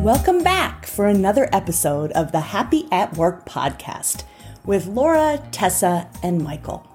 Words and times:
Welcome 0.00 0.42
back 0.42 0.86
for 0.86 1.08
another 1.08 1.50
episode 1.52 2.10
of 2.12 2.32
the 2.32 2.40
Happy 2.40 2.88
at 2.90 3.14
Work 3.18 3.44
podcast 3.44 4.22
with 4.64 4.86
Laura, 4.86 5.38
Tessa, 5.52 6.08
and 6.22 6.42
Michael. 6.42 6.88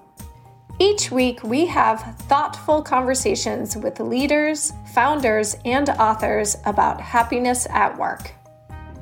Each 0.79 1.12
week, 1.12 1.44
we 1.44 1.68
have 1.68 2.15
thoughtful 2.21 2.82
conversations 2.82 3.78
with 3.78 4.00
leaders, 4.00 4.73
founders, 4.96 5.55
and 5.65 5.88
authors 5.89 6.57
about 6.65 7.00
happiness 7.00 7.68
at 7.70 7.96
work. 7.96 8.32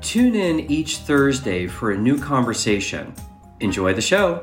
Tune 0.02 0.36
in 0.36 0.60
each 0.70 0.98
Thursday 0.98 1.66
for 1.66 1.92
a 1.92 1.98
new 1.98 2.20
conversation. 2.20 3.14
Enjoy 3.62 3.94
the 3.94 4.02
show. 4.02 4.42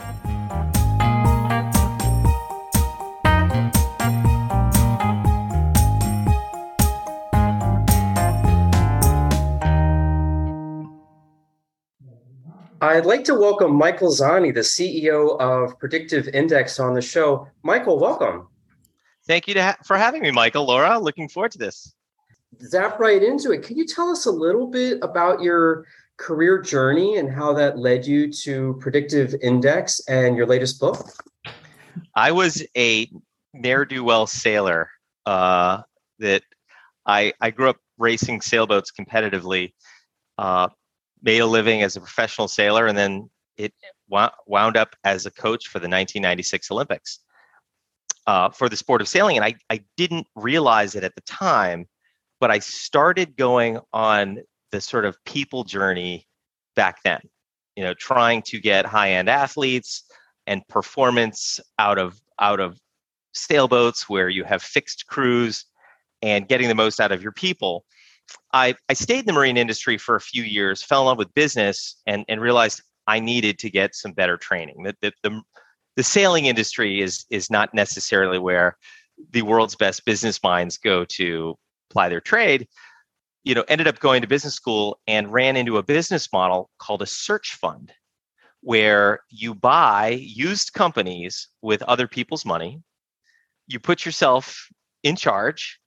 I'd 12.82 13.04
like 13.04 13.24
to 13.24 13.34
welcome 13.34 13.74
Michael 13.74 14.08
Zani, 14.08 14.54
the 14.54 14.60
CEO 14.60 15.38
of 15.38 15.78
Predictive 15.78 16.28
Index, 16.28 16.80
on 16.80 16.94
the 16.94 17.02
show. 17.02 17.46
Michael, 17.62 17.98
welcome. 17.98 18.48
Thank 19.26 19.46
you 19.46 19.60
ha- 19.60 19.76
for 19.84 19.98
having 19.98 20.22
me, 20.22 20.30
Michael. 20.30 20.64
Laura, 20.64 20.98
looking 20.98 21.28
forward 21.28 21.52
to 21.52 21.58
this. 21.58 21.94
Zap 22.62 22.98
right 22.98 23.22
into 23.22 23.52
it. 23.52 23.62
Can 23.62 23.76
you 23.76 23.86
tell 23.86 24.08
us 24.08 24.24
a 24.24 24.30
little 24.30 24.66
bit 24.66 24.98
about 25.02 25.42
your 25.42 25.84
career 26.16 26.58
journey 26.62 27.18
and 27.18 27.30
how 27.30 27.52
that 27.52 27.78
led 27.78 28.06
you 28.06 28.32
to 28.32 28.78
Predictive 28.80 29.34
Index 29.42 30.00
and 30.08 30.34
your 30.34 30.46
latest 30.46 30.80
book? 30.80 31.06
I 32.14 32.32
was 32.32 32.64
a 32.78 33.10
ne'er 33.52 33.84
do 33.84 34.04
well 34.04 34.26
sailor. 34.26 34.88
Uh, 35.26 35.82
that 36.18 36.42
I 37.04 37.34
I 37.42 37.50
grew 37.50 37.68
up 37.68 37.76
racing 37.98 38.40
sailboats 38.40 38.90
competitively. 38.90 39.74
Uh, 40.38 40.68
made 41.22 41.40
a 41.40 41.46
living 41.46 41.82
as 41.82 41.96
a 41.96 42.00
professional 42.00 42.48
sailor, 42.48 42.86
and 42.86 42.96
then 42.96 43.30
it 43.56 43.72
wound 44.08 44.76
up 44.76 44.96
as 45.04 45.26
a 45.26 45.30
coach 45.30 45.68
for 45.68 45.78
the 45.78 45.88
1996 45.88 46.70
Olympics 46.70 47.20
uh, 48.26 48.50
for 48.50 48.68
the 48.68 48.76
sport 48.76 49.00
of 49.00 49.08
sailing. 49.08 49.36
And 49.36 49.44
I, 49.44 49.54
I 49.68 49.82
didn't 49.96 50.26
realize 50.34 50.94
it 50.94 51.04
at 51.04 51.14
the 51.14 51.20
time, 51.22 51.86
but 52.40 52.50
I 52.50 52.58
started 52.58 53.36
going 53.36 53.78
on 53.92 54.38
the 54.72 54.80
sort 54.80 55.04
of 55.04 55.22
people 55.24 55.64
journey 55.64 56.26
back 56.76 57.02
then, 57.02 57.20
you 57.76 57.84
know, 57.84 57.94
trying 57.94 58.42
to 58.42 58.60
get 58.60 58.86
high 58.86 59.12
end 59.12 59.28
athletes 59.28 60.04
and 60.46 60.66
performance 60.68 61.60
out 61.78 61.98
of 61.98 62.20
out 62.40 62.60
of 62.60 62.78
sailboats 63.34 64.08
where 64.08 64.28
you 64.28 64.44
have 64.44 64.62
fixed 64.62 65.06
crews 65.06 65.66
and 66.22 66.48
getting 66.48 66.68
the 66.68 66.74
most 66.74 67.00
out 67.00 67.12
of 67.12 67.22
your 67.22 67.32
people. 67.32 67.84
I, 68.52 68.74
I 68.88 68.94
stayed 68.94 69.20
in 69.20 69.26
the 69.26 69.32
marine 69.32 69.56
industry 69.56 69.98
for 69.98 70.16
a 70.16 70.20
few 70.20 70.42
years, 70.42 70.82
fell 70.82 71.02
in 71.02 71.06
love 71.06 71.18
with 71.18 71.32
business, 71.34 71.96
and, 72.06 72.24
and 72.28 72.40
realized 72.40 72.82
I 73.06 73.20
needed 73.20 73.58
to 73.60 73.70
get 73.70 73.94
some 73.94 74.12
better 74.12 74.36
training. 74.36 74.82
That 74.84 74.96
the, 75.00 75.12
the, 75.22 75.42
the 75.96 76.02
sailing 76.02 76.46
industry 76.46 77.00
is 77.00 77.26
is 77.30 77.50
not 77.50 77.74
necessarily 77.74 78.38
where 78.38 78.76
the 79.32 79.42
world's 79.42 79.76
best 79.76 80.04
business 80.04 80.42
minds 80.42 80.78
go 80.78 81.04
to 81.04 81.56
apply 81.90 82.08
their 82.08 82.20
trade. 82.20 82.68
You 83.44 83.54
know, 83.54 83.64
ended 83.68 83.88
up 83.88 83.98
going 83.98 84.22
to 84.22 84.28
business 84.28 84.54
school 84.54 85.00
and 85.06 85.32
ran 85.32 85.56
into 85.56 85.78
a 85.78 85.82
business 85.82 86.28
model 86.32 86.70
called 86.78 87.02
a 87.02 87.06
search 87.06 87.54
fund, 87.54 87.92
where 88.60 89.20
you 89.30 89.54
buy 89.54 90.10
used 90.20 90.72
companies 90.72 91.48
with 91.62 91.82
other 91.82 92.06
people's 92.06 92.44
money. 92.44 92.82
You 93.66 93.80
put 93.80 94.04
yourself 94.04 94.68
in 95.02 95.16
charge 95.16 95.80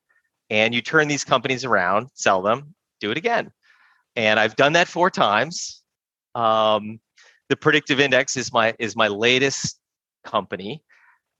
and 0.53 0.75
you 0.75 0.83
turn 0.83 1.07
these 1.07 1.23
companies 1.23 1.65
around, 1.65 2.09
sell 2.13 2.43
them, 2.43 2.75
do 2.99 3.09
it 3.09 3.17
again. 3.17 3.51
And 4.15 4.39
I've 4.39 4.55
done 4.55 4.73
that 4.73 4.87
four 4.87 5.09
times. 5.09 5.81
Um, 6.35 6.99
the 7.49 7.55
predictive 7.55 7.99
index 7.99 8.37
is 8.37 8.53
my 8.53 8.75
is 8.77 8.95
my 8.95 9.07
latest 9.07 9.79
company 10.23 10.81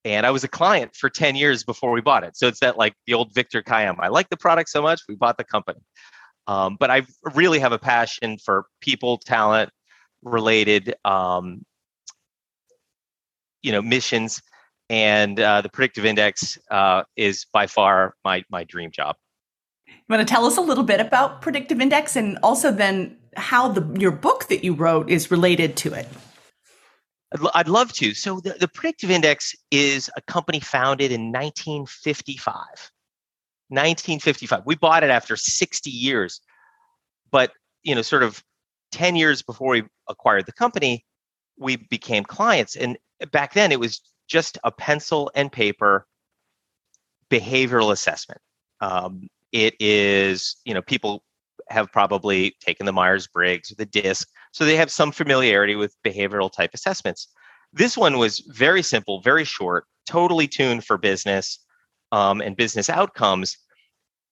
and 0.04 0.26
i 0.26 0.32
was 0.32 0.44
a 0.44 0.48
client 0.48 0.94
for 0.96 1.10
10 1.10 1.36
years 1.36 1.64
before 1.64 1.92
we 1.92 2.02
bought 2.02 2.24
it 2.24 2.36
so 2.36 2.48
it's 2.48 2.60
that 2.60 2.78
like 2.78 2.94
the 3.08 3.14
old 3.14 3.34
victor 3.34 3.64
kiam 3.64 3.96
i 4.00 4.10
like 4.10 4.30
the 4.30 4.38
product 4.38 4.70
so 4.70 4.82
much 4.82 5.02
we 5.08 5.16
bought 5.16 5.38
the 5.38 5.44
company 5.44 5.80
um, 6.48 6.76
but 6.80 6.92
i 6.92 7.02
really 7.34 7.58
have 7.58 7.72
a 7.72 7.80
passion 7.80 8.38
for 8.38 8.66
people 8.82 9.18
talent 9.18 9.70
related 10.22 10.94
um, 11.06 11.66
you 13.62 13.72
know 13.72 13.82
missions 13.82 14.42
and 14.94 15.40
uh, 15.40 15.60
the 15.60 15.70
predictive 15.70 16.06
index 16.06 16.56
uh, 16.70 17.02
is 17.16 17.48
by 17.52 17.66
far 17.66 18.14
my 18.24 18.44
my 18.50 18.64
dream 18.64 18.92
job. 18.92 19.16
You 19.88 19.94
want 20.08 20.26
to 20.28 20.32
tell 20.32 20.46
us 20.46 20.56
a 20.56 20.62
little 20.62 20.84
bit 20.84 21.02
about 21.02 21.42
predictive 21.42 21.82
index 21.82 22.16
and 22.16 22.38
also 22.44 22.72
then 22.72 23.18
how 23.36 23.70
the 23.70 24.00
your 24.00 24.12
book 24.12 24.50
that 24.50 24.64
you 24.64 24.76
wrote 24.76 25.10
is 25.10 25.32
related 25.32 25.76
to 25.78 25.94
it. 25.94 26.08
I'd, 27.34 27.50
I'd 27.56 27.68
love 27.68 27.92
to. 27.94 28.14
So 28.14 28.40
the, 28.40 28.52
the 28.60 28.68
predictive 28.68 29.10
index 29.10 29.56
is 29.72 30.12
a 30.16 30.22
company 30.22 30.60
founded 30.60 31.12
in 31.12 31.32
1955. 31.32 32.54
1955. 33.70 34.62
We 34.68 34.76
bought 34.76 35.04
it 35.04 35.10
after 35.10 35.36
60 35.36 35.90
years, 35.90 36.40
but 37.32 37.52
you 37.82 37.96
know, 37.96 38.04
sort 38.04 38.22
of 38.22 38.44
10 38.92 39.16
years 39.16 39.42
before 39.42 39.72
we 39.72 39.84
acquired 40.08 40.46
the 40.46 40.52
company, 40.52 41.04
we 41.58 41.78
became 41.78 42.24
clients. 42.24 42.76
And 42.76 42.96
back 43.32 43.54
then, 43.54 43.72
it 43.72 43.80
was 43.80 44.00
just 44.28 44.58
a 44.64 44.72
pencil 44.72 45.32
and 45.36 45.52
paper 45.52 46.08
behavioral 47.30 47.92
assessment. 47.92 48.42
Um, 48.82 49.28
it 49.52 49.76
is, 49.80 50.58
you 50.66 50.74
know, 50.74 50.82
people 50.82 51.24
have 51.70 51.92
probably 51.92 52.56
taken 52.60 52.86
the 52.86 52.92
Myers 52.92 53.28
Briggs 53.28 53.72
or 53.72 53.76
the 53.76 53.86
DISC, 53.86 54.28
so 54.52 54.66
they 54.66 54.76
have 54.76 54.92
some 54.92 55.12
familiarity 55.12 55.76
with 55.76 55.96
behavioral 56.06 56.52
type 56.52 56.72
assessments. 56.74 57.28
This 57.72 57.98
one 57.98 58.18
was 58.18 58.40
very 58.40 58.84
simple, 58.84 59.22
very 59.22 59.46
short, 59.46 59.86
totally 60.06 60.48
tuned 60.48 60.86
for 60.86 60.98
business 60.98 61.60
um, 62.12 62.42
and 62.42 62.56
business 62.56 62.90
outcomes. 62.90 63.58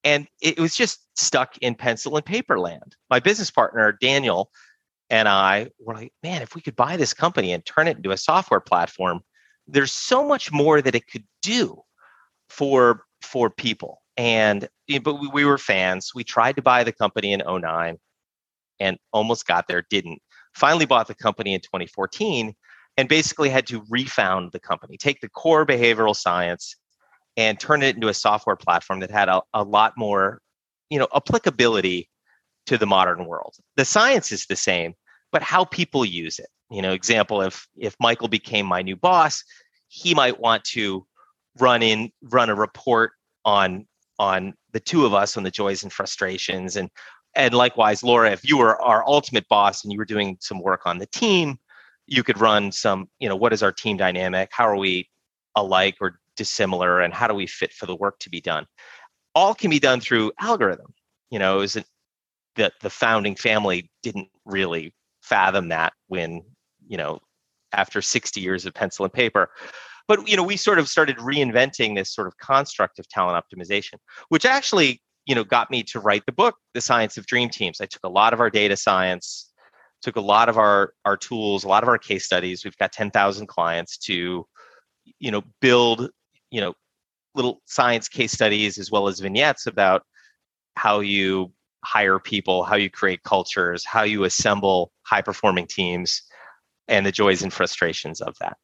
And 0.04 0.26
it 0.40 0.58
was 0.58 0.74
just 0.74 1.00
stuck 1.16 1.56
in 1.58 1.74
pencil 1.74 2.16
and 2.16 2.24
paper 2.24 2.58
land. 2.58 2.96
My 3.10 3.20
business 3.20 3.50
partner, 3.50 3.96
Daniel, 4.00 4.50
and 5.10 5.28
I 5.28 5.68
were 5.78 5.94
like, 5.94 6.12
man, 6.22 6.42
if 6.42 6.54
we 6.54 6.60
could 6.60 6.76
buy 6.76 6.96
this 6.96 7.14
company 7.14 7.52
and 7.52 7.64
turn 7.64 7.86
it 7.88 7.96
into 7.96 8.10
a 8.10 8.16
software 8.16 8.60
platform, 8.60 9.20
there's 9.66 9.92
so 9.92 10.26
much 10.26 10.52
more 10.52 10.82
that 10.82 10.94
it 10.94 11.08
could 11.08 11.24
do 11.40 11.82
for 12.48 13.04
for 13.22 13.50
people. 13.50 14.02
And 14.16 14.68
but 15.02 15.20
we, 15.20 15.28
we 15.28 15.44
were 15.44 15.58
fans. 15.58 16.12
We 16.14 16.24
tried 16.24 16.56
to 16.56 16.62
buy 16.62 16.84
the 16.84 16.92
company 16.92 17.32
in 17.32 17.42
09 17.46 17.98
and 18.80 18.98
almost 19.12 19.46
got 19.46 19.68
there 19.68 19.84
didn't. 19.88 20.20
Finally 20.54 20.86
bought 20.86 21.06
the 21.06 21.14
company 21.14 21.54
in 21.54 21.60
2014 21.60 22.54
and 22.98 23.08
basically 23.08 23.48
had 23.48 23.66
to 23.68 23.84
refound 23.88 24.52
the 24.52 24.60
company 24.60 24.98
take 24.98 25.20
the 25.20 25.28
core 25.30 25.64
behavioral 25.64 26.14
science 26.14 26.76
and 27.38 27.58
turn 27.58 27.82
it 27.82 27.94
into 27.94 28.08
a 28.08 28.14
software 28.14 28.56
platform 28.56 29.00
that 29.00 29.10
had 29.10 29.30
a, 29.30 29.40
a 29.54 29.62
lot 29.62 29.94
more 29.96 30.40
you 30.90 30.98
know 30.98 31.08
applicability 31.14 32.08
to 32.66 32.76
the 32.76 32.86
modern 32.86 33.24
world. 33.24 33.54
The 33.76 33.84
science 33.84 34.30
is 34.30 34.46
the 34.46 34.56
same 34.56 34.94
but 35.32 35.42
how 35.42 35.64
people 35.64 36.04
use 36.04 36.38
it 36.38 36.48
you 36.72 36.82
know 36.82 36.92
example 36.92 37.42
if 37.42 37.66
if 37.76 37.94
michael 38.00 38.28
became 38.28 38.66
my 38.66 38.82
new 38.82 38.96
boss 38.96 39.44
he 39.88 40.14
might 40.14 40.40
want 40.40 40.64
to 40.64 41.06
run 41.58 41.82
in 41.82 42.10
run 42.22 42.48
a 42.48 42.54
report 42.54 43.12
on 43.44 43.86
on 44.18 44.54
the 44.72 44.80
two 44.80 45.04
of 45.04 45.12
us 45.12 45.36
on 45.36 45.42
the 45.42 45.50
joys 45.50 45.82
and 45.82 45.92
frustrations. 45.92 46.76
And 46.76 46.88
and 47.34 47.54
likewise 47.54 48.02
laura 48.02 48.30
if 48.30 48.46
you 48.48 48.58
were 48.58 48.80
our 48.80 49.06
ultimate 49.06 49.46
boss 49.48 49.84
and 49.84 49.92
you 49.92 49.98
were 49.98 50.04
doing 50.04 50.36
some 50.40 50.60
work 50.60 50.82
on 50.86 50.98
the 50.98 51.06
team 51.06 51.58
you 52.06 52.22
could 52.22 52.40
run 52.40 52.72
some 52.72 53.08
you 53.18 53.28
know 53.28 53.36
what 53.36 53.52
is 53.52 53.62
our 53.62 53.72
team 53.72 53.96
dynamic? 53.96 54.50
How 54.52 54.66
are 54.66 54.76
we 54.76 55.08
alike 55.56 55.96
or 56.00 56.18
dissimilar? 56.36 57.00
And 57.00 57.12
how 57.12 57.26
do 57.28 57.34
we 57.34 57.46
fit 57.46 57.72
for 57.72 57.86
the 57.86 57.96
work 57.96 58.18
to 58.20 58.30
be 58.30 58.40
done? 58.40 58.66
All 59.34 59.54
can 59.54 59.70
be 59.70 59.78
done 59.78 60.00
through 60.00 60.32
algorithm. 60.40 60.94
You 61.30 61.38
know 61.38 61.60
is 61.60 61.76
it 61.76 61.86
that 62.56 62.74
the 62.80 62.90
founding 62.90 63.36
family 63.36 63.90
didn't 64.02 64.28
really 64.44 64.94
fathom 65.22 65.68
that 65.68 65.92
when 66.08 66.42
you 66.88 66.96
know 66.96 67.20
after 67.72 68.02
60 68.02 68.40
years 68.40 68.66
of 68.66 68.74
pencil 68.74 69.04
and 69.04 69.12
paper. 69.12 69.50
But 70.08 70.28
you 70.28 70.36
know 70.36 70.42
we 70.42 70.56
sort 70.56 70.78
of 70.78 70.88
started 70.88 71.16
reinventing 71.18 71.96
this 71.96 72.12
sort 72.14 72.26
of 72.26 72.36
construct 72.38 72.98
of 72.98 73.08
talent 73.08 73.42
optimization 73.42 73.94
which 74.28 74.44
actually 74.44 75.00
you 75.26 75.34
know 75.34 75.44
got 75.44 75.70
me 75.70 75.82
to 75.84 76.00
write 76.00 76.26
the 76.26 76.32
book 76.32 76.56
the 76.74 76.80
science 76.80 77.16
of 77.16 77.26
dream 77.26 77.48
teams. 77.48 77.80
I 77.80 77.86
took 77.86 78.04
a 78.04 78.08
lot 78.08 78.32
of 78.32 78.40
our 78.40 78.50
data 78.50 78.76
science 78.76 79.48
took 80.02 80.16
a 80.16 80.20
lot 80.20 80.48
of 80.48 80.58
our 80.58 80.92
our 81.04 81.16
tools 81.16 81.64
a 81.64 81.68
lot 81.68 81.82
of 81.82 81.88
our 81.88 81.98
case 81.98 82.24
studies. 82.24 82.64
We've 82.64 82.76
got 82.76 82.92
10,000 82.92 83.46
clients 83.46 83.96
to 83.98 84.46
you 85.18 85.30
know 85.30 85.42
build 85.60 86.10
you 86.50 86.60
know 86.60 86.74
little 87.34 87.62
science 87.64 88.08
case 88.08 88.32
studies 88.32 88.78
as 88.78 88.90
well 88.90 89.08
as 89.08 89.20
vignettes 89.20 89.66
about 89.66 90.02
how 90.76 91.00
you 91.00 91.52
hire 91.84 92.18
people, 92.18 92.64
how 92.64 92.76
you 92.76 92.90
create 92.90 93.22
cultures, 93.24 93.84
how 93.84 94.02
you 94.02 94.24
assemble 94.24 94.92
high 95.02 95.22
performing 95.22 95.66
teams, 95.66 96.22
and 96.88 97.06
the 97.06 97.12
joys 97.12 97.42
and 97.42 97.52
frustrations 97.52 98.20
of 98.20 98.36
that. 98.40 98.56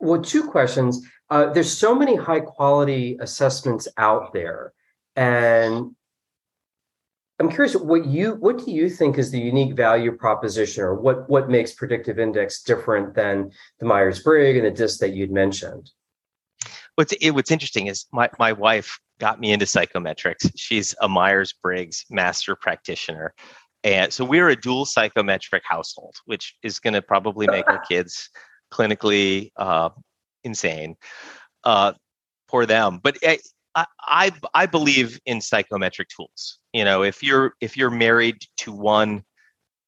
Well, 0.00 0.20
two 0.20 0.48
questions. 0.48 1.06
Uh, 1.30 1.52
there's 1.52 1.72
so 1.72 1.94
many 1.94 2.16
high 2.16 2.40
quality 2.40 3.16
assessments 3.20 3.88
out 3.96 4.32
there, 4.32 4.72
and 5.16 5.94
I'm 7.40 7.50
curious 7.50 7.74
what 7.74 8.06
you 8.06 8.34
what 8.34 8.64
do 8.64 8.70
you 8.70 8.88
think 8.88 9.18
is 9.18 9.30
the 9.30 9.40
unique 9.40 9.74
value 9.74 10.12
proposition 10.12 10.84
or 10.84 10.94
what 10.94 11.28
what 11.28 11.48
makes 11.48 11.72
predictive 11.72 12.18
index 12.18 12.62
different 12.62 13.14
than 13.14 13.50
the 13.80 13.86
Myers-Briggs 13.86 14.58
and 14.58 14.66
the 14.66 14.70
DISC 14.70 15.00
that 15.00 15.14
you'd 15.14 15.32
mentioned? 15.32 15.90
What's 16.94 17.12
it, 17.20 17.30
what's 17.32 17.50
interesting 17.50 17.88
is 17.88 18.06
my, 18.12 18.30
my 18.38 18.52
wife 18.52 19.00
got 19.18 19.40
me 19.40 19.52
into 19.52 19.64
psychometrics. 19.64 20.50
She's 20.54 20.94
a 21.00 21.08
Myers-Briggs 21.08 22.04
master 22.08 22.54
practitioner. 22.54 23.34
And 23.84 24.12
so 24.12 24.24
we're 24.24 24.48
a 24.48 24.56
dual 24.56 24.86
psychometric 24.86 25.62
household, 25.68 26.16
which 26.24 26.56
is 26.62 26.80
going 26.80 26.94
to 26.94 27.02
probably 27.02 27.46
make 27.46 27.68
our 27.68 27.78
kids 27.88 28.30
clinically 28.72 29.52
uh, 29.56 29.90
insane 30.42 30.96
uh, 31.64 31.92
for 32.48 32.64
them. 32.64 32.98
But 33.02 33.18
I, 33.22 33.38
I, 33.76 34.32
I 34.54 34.66
believe 34.66 35.20
in 35.26 35.40
psychometric 35.40 36.08
tools. 36.08 36.58
You 36.72 36.84
know, 36.84 37.02
if 37.02 37.22
you're 37.22 37.54
if 37.60 37.76
you're 37.76 37.90
married 37.90 38.46
to 38.58 38.72
one 38.72 39.22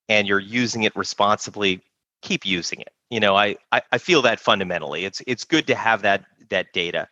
and 0.08 0.28
you're 0.28 0.40
using 0.40 0.82
it 0.82 0.94
responsibly, 0.94 1.82
keep 2.20 2.44
using 2.44 2.80
it. 2.80 2.92
You 3.10 3.20
know, 3.20 3.34
I, 3.34 3.56
I, 3.72 3.82
I 3.92 3.98
feel 3.98 4.20
that 4.22 4.40
fundamentally. 4.40 5.06
It's 5.06 5.22
it's 5.26 5.44
good 5.44 5.66
to 5.68 5.74
have 5.74 6.02
that 6.02 6.24
that 6.50 6.72
data 6.72 7.08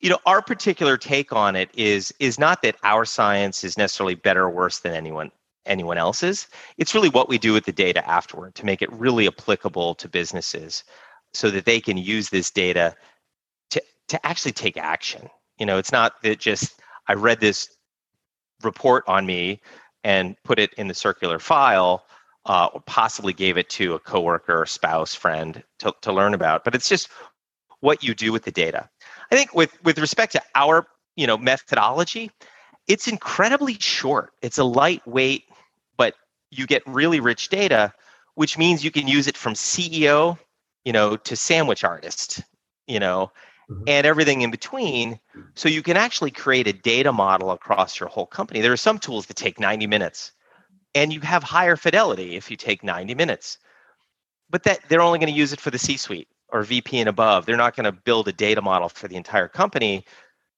you 0.00 0.10
know 0.10 0.18
our 0.26 0.42
particular 0.42 0.96
take 0.96 1.32
on 1.32 1.56
it 1.56 1.70
is 1.74 2.12
is 2.18 2.38
not 2.38 2.62
that 2.62 2.76
our 2.82 3.04
science 3.04 3.64
is 3.64 3.78
necessarily 3.78 4.14
better 4.14 4.44
or 4.44 4.50
worse 4.50 4.80
than 4.80 4.92
anyone 4.92 5.30
anyone 5.66 5.98
else's. 5.98 6.48
It's 6.78 6.94
really 6.94 7.08
what 7.08 7.28
we 7.28 7.38
do 7.38 7.52
with 7.52 7.64
the 7.64 7.72
data 7.72 8.06
afterward 8.08 8.54
to 8.56 8.66
make 8.66 8.82
it 8.82 8.92
really 8.92 9.26
applicable 9.26 9.94
to 9.96 10.08
businesses 10.08 10.84
so 11.32 11.50
that 11.50 11.64
they 11.64 11.80
can 11.80 11.96
use 11.96 12.30
this 12.30 12.50
data 12.50 12.94
to 13.70 13.82
to 14.08 14.26
actually 14.26 14.52
take 14.52 14.76
action. 14.76 15.28
You 15.58 15.66
know 15.66 15.78
it's 15.78 15.92
not 15.92 16.22
that 16.22 16.38
just 16.38 16.80
i 17.08 17.12
read 17.12 17.40
this 17.40 17.68
report 18.62 19.04
on 19.06 19.26
me 19.26 19.60
and 20.04 20.36
put 20.44 20.58
it 20.58 20.72
in 20.74 20.88
the 20.88 20.94
circular 20.94 21.38
file 21.38 22.04
uh, 22.46 22.68
or 22.72 22.80
possibly 22.86 23.32
gave 23.32 23.58
it 23.58 23.68
to 23.68 23.94
a 23.94 23.98
coworker 23.98 24.64
spouse 24.66 25.14
friend 25.14 25.62
to, 25.78 25.94
to 26.00 26.12
learn 26.12 26.32
about 26.34 26.64
but 26.64 26.74
it's 26.74 26.88
just 26.88 27.10
what 27.80 28.04
you 28.04 28.14
do 28.14 28.32
with 28.32 28.44
the 28.44 28.50
data. 28.50 28.88
I 29.30 29.36
think 29.36 29.54
with 29.54 29.76
with 29.82 29.98
respect 29.98 30.32
to 30.32 30.42
our 30.54 30.86
you 31.16 31.26
know 31.26 31.36
methodology, 31.36 32.30
it's 32.86 33.08
incredibly 33.08 33.74
short. 33.74 34.32
It's 34.42 34.58
a 34.58 34.64
lightweight, 34.64 35.44
you 36.50 36.66
get 36.66 36.82
really 36.86 37.20
rich 37.20 37.48
data, 37.48 37.92
which 38.34 38.58
means 38.58 38.84
you 38.84 38.90
can 38.90 39.08
use 39.08 39.26
it 39.26 39.36
from 39.36 39.54
CEO, 39.54 40.38
you 40.84 40.92
know, 40.92 41.16
to 41.16 41.36
sandwich 41.36 41.84
artist, 41.84 42.42
you 42.86 42.98
know, 42.98 43.30
mm-hmm. 43.70 43.84
and 43.86 44.06
everything 44.06 44.42
in 44.42 44.50
between. 44.50 45.18
So 45.54 45.68
you 45.68 45.82
can 45.82 45.96
actually 45.96 46.30
create 46.30 46.66
a 46.66 46.72
data 46.72 47.12
model 47.12 47.50
across 47.50 48.00
your 48.00 48.08
whole 48.08 48.26
company. 48.26 48.60
There 48.60 48.72
are 48.72 48.78
some 48.78 48.98
tools 48.98 49.26
that 49.26 49.36
take 49.36 49.60
90 49.60 49.86
minutes, 49.86 50.32
and 50.94 51.12
you 51.12 51.20
have 51.20 51.42
higher 51.42 51.76
fidelity 51.76 52.36
if 52.36 52.50
you 52.50 52.56
take 52.56 52.82
90 52.82 53.14
minutes. 53.14 53.58
But 54.48 54.64
that 54.64 54.80
they're 54.88 55.02
only 55.02 55.20
going 55.20 55.32
to 55.32 55.38
use 55.38 55.52
it 55.52 55.60
for 55.60 55.70
the 55.70 55.78
C-suite 55.78 56.28
or 56.48 56.64
VP 56.64 56.98
and 56.98 57.08
above. 57.08 57.46
They're 57.46 57.56
not 57.56 57.76
going 57.76 57.84
to 57.84 57.92
build 57.92 58.26
a 58.26 58.32
data 58.32 58.60
model 58.60 58.88
for 58.88 59.06
the 59.06 59.14
entire 59.14 59.46
company 59.46 60.04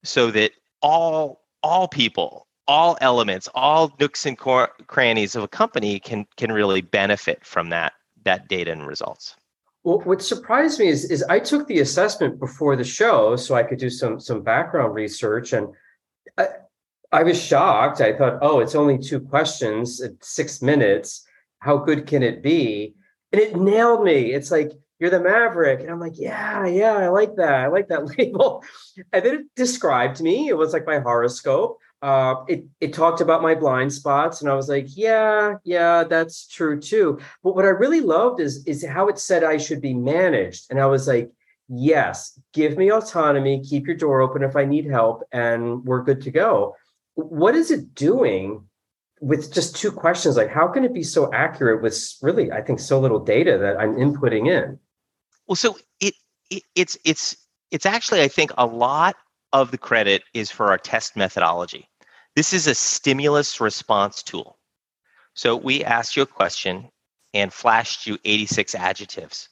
so 0.03 0.31
that 0.31 0.53
all 0.81 1.43
all 1.63 1.87
people, 1.87 2.49
all 2.69 2.97
elements, 3.01 3.49
all 3.55 3.93
nooks 3.99 4.27
and 4.27 4.39
cor- 4.39 4.73
crannies 4.87 5.35
of 5.35 5.43
a 5.43 5.49
company 5.49 5.99
can 5.99 6.27
can 6.37 6.53
really 6.53 6.81
benefit 6.81 7.45
from 7.45 7.71
that 7.71 7.93
that 8.25 8.49
data 8.49 8.73
and 8.73 8.87
results. 8.87 9.37
Well, 9.85 9.99
what 10.01 10.23
surprised 10.23 10.79
me 10.79 10.87
is, 10.87 11.11
is 11.11 11.25
I 11.25 11.41
took 11.41 11.67
the 11.67 11.81
assessment 11.81 12.39
before 12.39 12.77
the 12.77 12.85
show 12.85 13.35
so 13.35 13.57
I 13.57 13.65
could 13.65 13.79
do 13.79 13.91
some 13.91 14.21
some 14.21 14.43
background 14.43 14.95
research 14.95 15.53
and 15.53 15.69
I, 16.39 16.49
I 17.11 17.23
was 17.25 17.41
shocked. 17.41 18.01
I 18.01 18.17
thought, 18.17 18.39
oh, 18.43 18.61
it's 18.61 18.75
only 18.75 18.99
two 18.99 19.21
questions 19.21 20.01
six 20.21 20.63
minutes. 20.63 21.25
How 21.59 21.79
good 21.79 22.07
can 22.07 22.23
it 22.23 22.43
be? 22.43 22.95
And 23.33 23.41
it 23.41 23.57
nailed 23.57 24.05
me. 24.05 24.33
It's 24.33 24.51
like 24.51 24.73
you're 25.03 25.11
the 25.11 25.19
maverick 25.19 25.81
and 25.81 25.91
i'm 25.91 25.99
like 25.99 26.17
yeah 26.17 26.65
yeah 26.65 26.93
i 26.93 27.09
like 27.09 27.35
that 27.35 27.55
i 27.55 27.67
like 27.67 27.89
that 27.89 28.07
label 28.19 28.63
and 29.13 29.25
then 29.25 29.35
it 29.35 29.55
described 29.57 30.21
me 30.21 30.47
it 30.47 30.57
was 30.57 30.73
like 30.73 30.87
my 30.87 31.01
horoscope 31.01 31.79
uh, 32.03 32.45
it 32.49 32.65
it 32.81 32.93
talked 32.93 33.21
about 33.21 33.43
my 33.43 33.55
blind 33.55 33.93
spots 33.93 34.41
and 34.41 34.51
i 34.51 34.55
was 34.55 34.69
like 34.69 34.87
yeah 34.97 35.55
yeah 35.65 36.03
that's 36.03 36.49
true 36.49 36.79
too. 36.81 37.19
But 37.45 37.55
what 37.55 37.65
i 37.65 37.69
really 37.69 38.01
loved 38.01 38.41
is 38.41 38.65
is 38.67 38.85
how 38.85 39.09
it 39.09 39.19
said 39.19 39.45
i 39.45 39.57
should 39.57 39.81
be 39.81 39.95
managed. 39.95 40.67
And 40.69 40.81
i 40.81 40.87
was 40.87 41.07
like 41.07 41.31
yes 41.69 42.39
give 42.53 42.77
me 42.77 42.91
autonomy 42.91 43.63
keep 43.63 43.87
your 43.87 43.97
door 43.97 44.21
open 44.21 44.43
if 44.43 44.57
i 44.57 44.65
need 44.65 44.85
help 44.85 45.23
and 45.33 45.85
we're 45.85 46.03
good 46.03 46.21
to 46.23 46.31
go. 46.31 46.77
What 47.15 47.55
is 47.55 47.71
it 47.71 47.95
doing 47.95 48.65
with 49.21 49.55
just 49.55 49.77
two 49.77 49.93
questions? 49.93 50.37
Like 50.37 50.51
how 50.51 50.67
can 50.67 50.85
it 50.85 50.93
be 50.93 51.05
so 51.05 51.33
accurate 51.33 51.83
with 51.83 51.97
really 52.21 52.51
i 52.51 52.61
think 52.63 52.81
so 52.81 52.99
little 52.99 53.21
data 53.21 53.59
that 53.59 53.79
i'm 53.79 53.95
inputting 53.95 54.49
in? 54.49 54.79
Well, 55.47 55.57
so 55.57 55.79
it, 56.01 56.15
it 56.51 56.63
it's 56.75 56.99
it's 57.05 57.37
it's 57.71 57.87
actually 57.87 58.23
I 58.23 58.29
think 58.29 58.53
a 58.59 58.67
lot 58.67 59.17
of 59.53 59.71
the 59.71 59.79
credit 59.79 60.23
is 60.35 60.51
for 60.51 60.71
our 60.71 60.79
test 60.79 61.17
methodology. 61.17 61.89
This 62.35 62.53
is 62.53 62.67
a 62.67 62.75
stimulus 62.75 63.61
response 63.61 64.23
tool. 64.23 64.57
So 65.35 65.57
we 65.57 65.85
asked 65.85 66.17
you 66.17 66.23
a 66.23 66.27
question 66.27 66.91
and 67.35 67.53
flashed 67.53 68.07
you 68.07 68.19
86 68.25 68.75
adjectives. 68.75 69.49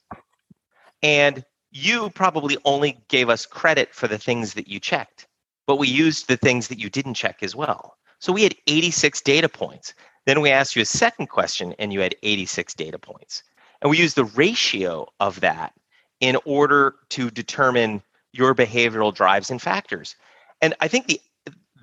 And 1.03 1.43
you 1.71 2.09
probably 2.11 2.57
only 2.65 2.99
gave 3.07 3.29
us 3.29 3.45
credit 3.45 3.93
for 3.93 4.07
the 4.07 4.17
things 4.17 4.53
that 4.55 4.67
you 4.67 4.79
checked, 4.79 5.27
but 5.67 5.77
we 5.77 5.87
used 5.87 6.27
the 6.27 6.37
things 6.37 6.67
that 6.67 6.79
you 6.79 6.89
didn't 6.89 7.13
check 7.13 7.41
as 7.41 7.55
well. 7.55 7.97
So 8.19 8.33
we 8.33 8.43
had 8.43 8.55
86 8.67 9.21
data 9.21 9.49
points. 9.49 9.93
Then 10.25 10.41
we 10.41 10.51
asked 10.51 10.75
you 10.75 10.81
a 10.81 10.85
second 10.85 11.27
question 11.27 11.73
and 11.79 11.91
you 11.91 12.01
had 12.01 12.15
86 12.21 12.73
data 12.75 12.99
points. 12.99 13.43
And 13.81 13.89
we 13.89 13.97
used 13.97 14.15
the 14.15 14.25
ratio 14.25 15.07
of 15.19 15.39
that 15.39 15.73
in 16.19 16.37
order 16.45 16.95
to 17.09 17.31
determine 17.31 18.03
your 18.31 18.53
behavioral 18.53 19.13
drives 19.13 19.49
and 19.49 19.61
factors. 19.61 20.15
And 20.61 20.75
I 20.79 20.87
think 20.87 21.07
the 21.07 21.19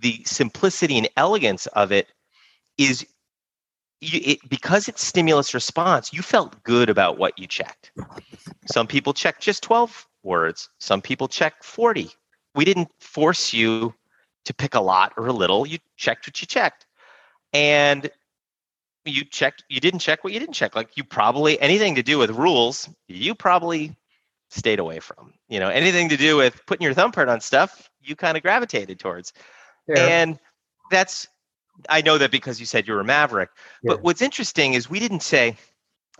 the 0.00 0.22
simplicity 0.24 0.98
and 0.98 1.08
elegance 1.16 1.66
of 1.68 1.92
it 1.92 2.08
is 2.76 3.06
it, 4.00 4.38
because 4.48 4.88
it's 4.88 5.04
stimulus 5.04 5.54
response, 5.54 6.12
you 6.12 6.22
felt 6.22 6.62
good 6.62 6.88
about 6.88 7.18
what 7.18 7.38
you 7.38 7.46
checked. 7.46 7.90
Some 8.66 8.86
people 8.86 9.12
check 9.12 9.40
just 9.40 9.62
12 9.62 10.06
words, 10.22 10.68
some 10.78 11.02
people 11.02 11.26
check 11.28 11.62
40. 11.62 12.10
We 12.54 12.64
didn't 12.64 12.88
force 13.00 13.52
you 13.52 13.94
to 14.44 14.54
pick 14.54 14.74
a 14.74 14.80
lot 14.80 15.12
or 15.16 15.26
a 15.26 15.32
little. 15.32 15.66
You 15.66 15.78
checked 15.96 16.26
what 16.26 16.40
you 16.40 16.46
checked. 16.46 16.86
And 17.52 18.10
you 19.04 19.24
checked 19.24 19.64
you 19.68 19.80
didn't 19.80 20.00
check 20.00 20.22
what 20.22 20.32
you 20.32 20.40
didn't 20.40 20.54
check. 20.54 20.76
Like 20.76 20.96
you 20.96 21.04
probably 21.04 21.60
anything 21.60 21.94
to 21.96 22.02
do 22.02 22.18
with 22.18 22.30
rules, 22.30 22.88
you 23.08 23.34
probably 23.34 23.96
stayed 24.50 24.78
away 24.78 25.00
from. 25.00 25.32
You 25.48 25.60
know, 25.60 25.68
anything 25.68 26.08
to 26.10 26.16
do 26.16 26.36
with 26.36 26.64
putting 26.66 26.84
your 26.84 26.94
thumbprint 26.94 27.30
on 27.30 27.40
stuff, 27.40 27.90
you 28.02 28.16
kind 28.16 28.36
of 28.36 28.42
gravitated 28.42 28.98
towards. 28.98 29.32
Yeah. 29.88 30.06
And 30.06 30.38
that's 30.90 31.26
I 31.88 32.00
know 32.02 32.18
that 32.18 32.30
because 32.30 32.58
you 32.60 32.66
said 32.66 32.86
you 32.86 32.94
were 32.94 33.00
a 33.00 33.04
maverick. 33.04 33.50
Yeah. 33.82 33.94
But 33.94 34.02
what's 34.02 34.22
interesting 34.22 34.74
is 34.74 34.90
we 34.90 34.98
didn't 35.00 35.22
say, 35.22 35.56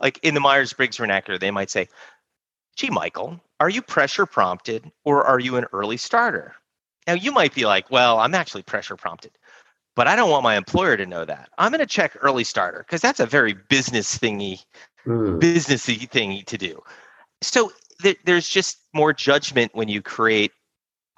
like 0.01 0.19
in 0.23 0.35
the 0.35 0.41
Myers 0.41 0.73
Briggs 0.73 0.97
vernacular, 0.97 1.39
they 1.39 1.51
might 1.51 1.71
say, 1.71 1.89
gee, 2.77 2.91
Michael, 2.91 3.41
are 3.61 3.69
you 3.69 3.83
pressure 3.83 4.27
prompted 4.27 4.91
or 5.05 5.25
are 5.25 5.41
you 5.41 5.57
an 5.57 5.67
early 5.73 5.97
starter? 5.97 6.55
Now 7.07 7.15
you 7.15 7.33
might 7.33 7.55
be 7.55 7.67
like, 7.67 7.91
well, 7.91 8.19
I'm 8.19 8.35
actually 8.35 8.63
pressure 8.63 8.97
prompted, 8.97 9.33
but 9.97 10.07
I 10.07 10.15
don't 10.15 10.31
want 10.31 10.45
my 10.45 10.57
employer 10.57 10.97
to 10.97 11.07
know 11.07 11.25
that. 11.25 11.49
I'm 11.59 11.73
going 11.73 11.81
to 11.81 11.87
check 11.87 12.17
early 12.21 12.45
starter 12.45 12.85
because 12.87 13.01
that's 13.01 13.21
a 13.21 13.27
very 13.27 13.55
business 13.55 14.17
thingy, 14.17 14.65
mm. 15.07 15.41
businessy 15.41 16.09
thingy 16.09 16.45
to 16.45 16.59
do. 16.59 16.81
So 17.43 17.73
there's 18.25 18.49
just 18.49 18.79
more 18.93 19.13
judgment 19.13 19.75
when 19.75 19.89
you 19.89 20.03
create 20.03 20.53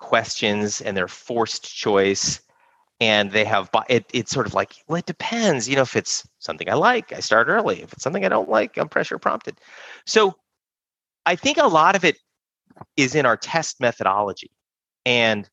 questions 0.00 0.80
and 0.80 0.97
they're 0.97 1.07
forced 1.09 1.75
choice 1.75 2.40
and 3.00 3.30
they 3.30 3.45
have 3.45 3.71
it, 3.88 4.04
it's 4.12 4.30
sort 4.30 4.47
of 4.47 4.54
like 4.54 4.75
well 4.88 4.99
it 4.99 5.07
depends 5.07 5.69
you 5.69 5.76
know 5.76 5.83
if 5.83 5.97
it's 5.97 6.26
something 6.38 6.69
i 6.69 6.75
like 6.75 7.12
i 7.12 7.21
start 7.21 7.49
early. 7.49 7.83
If 7.83 7.92
it's 7.92 8.02
something 8.02 8.25
i 8.25 8.28
don't 8.28 8.49
like 8.49 8.76
i'm 8.76 8.88
pressure 8.88 9.19
prompted. 9.19 9.59
So 10.07 10.35
i 11.26 11.37
think 11.37 11.59
a 11.59 11.66
lot 11.66 11.95
of 11.95 12.04
it 12.04 12.19
is 12.97 13.14
in 13.14 13.26
our 13.26 13.37
test 13.37 13.80
methodology 13.80 14.50
and 15.07 15.49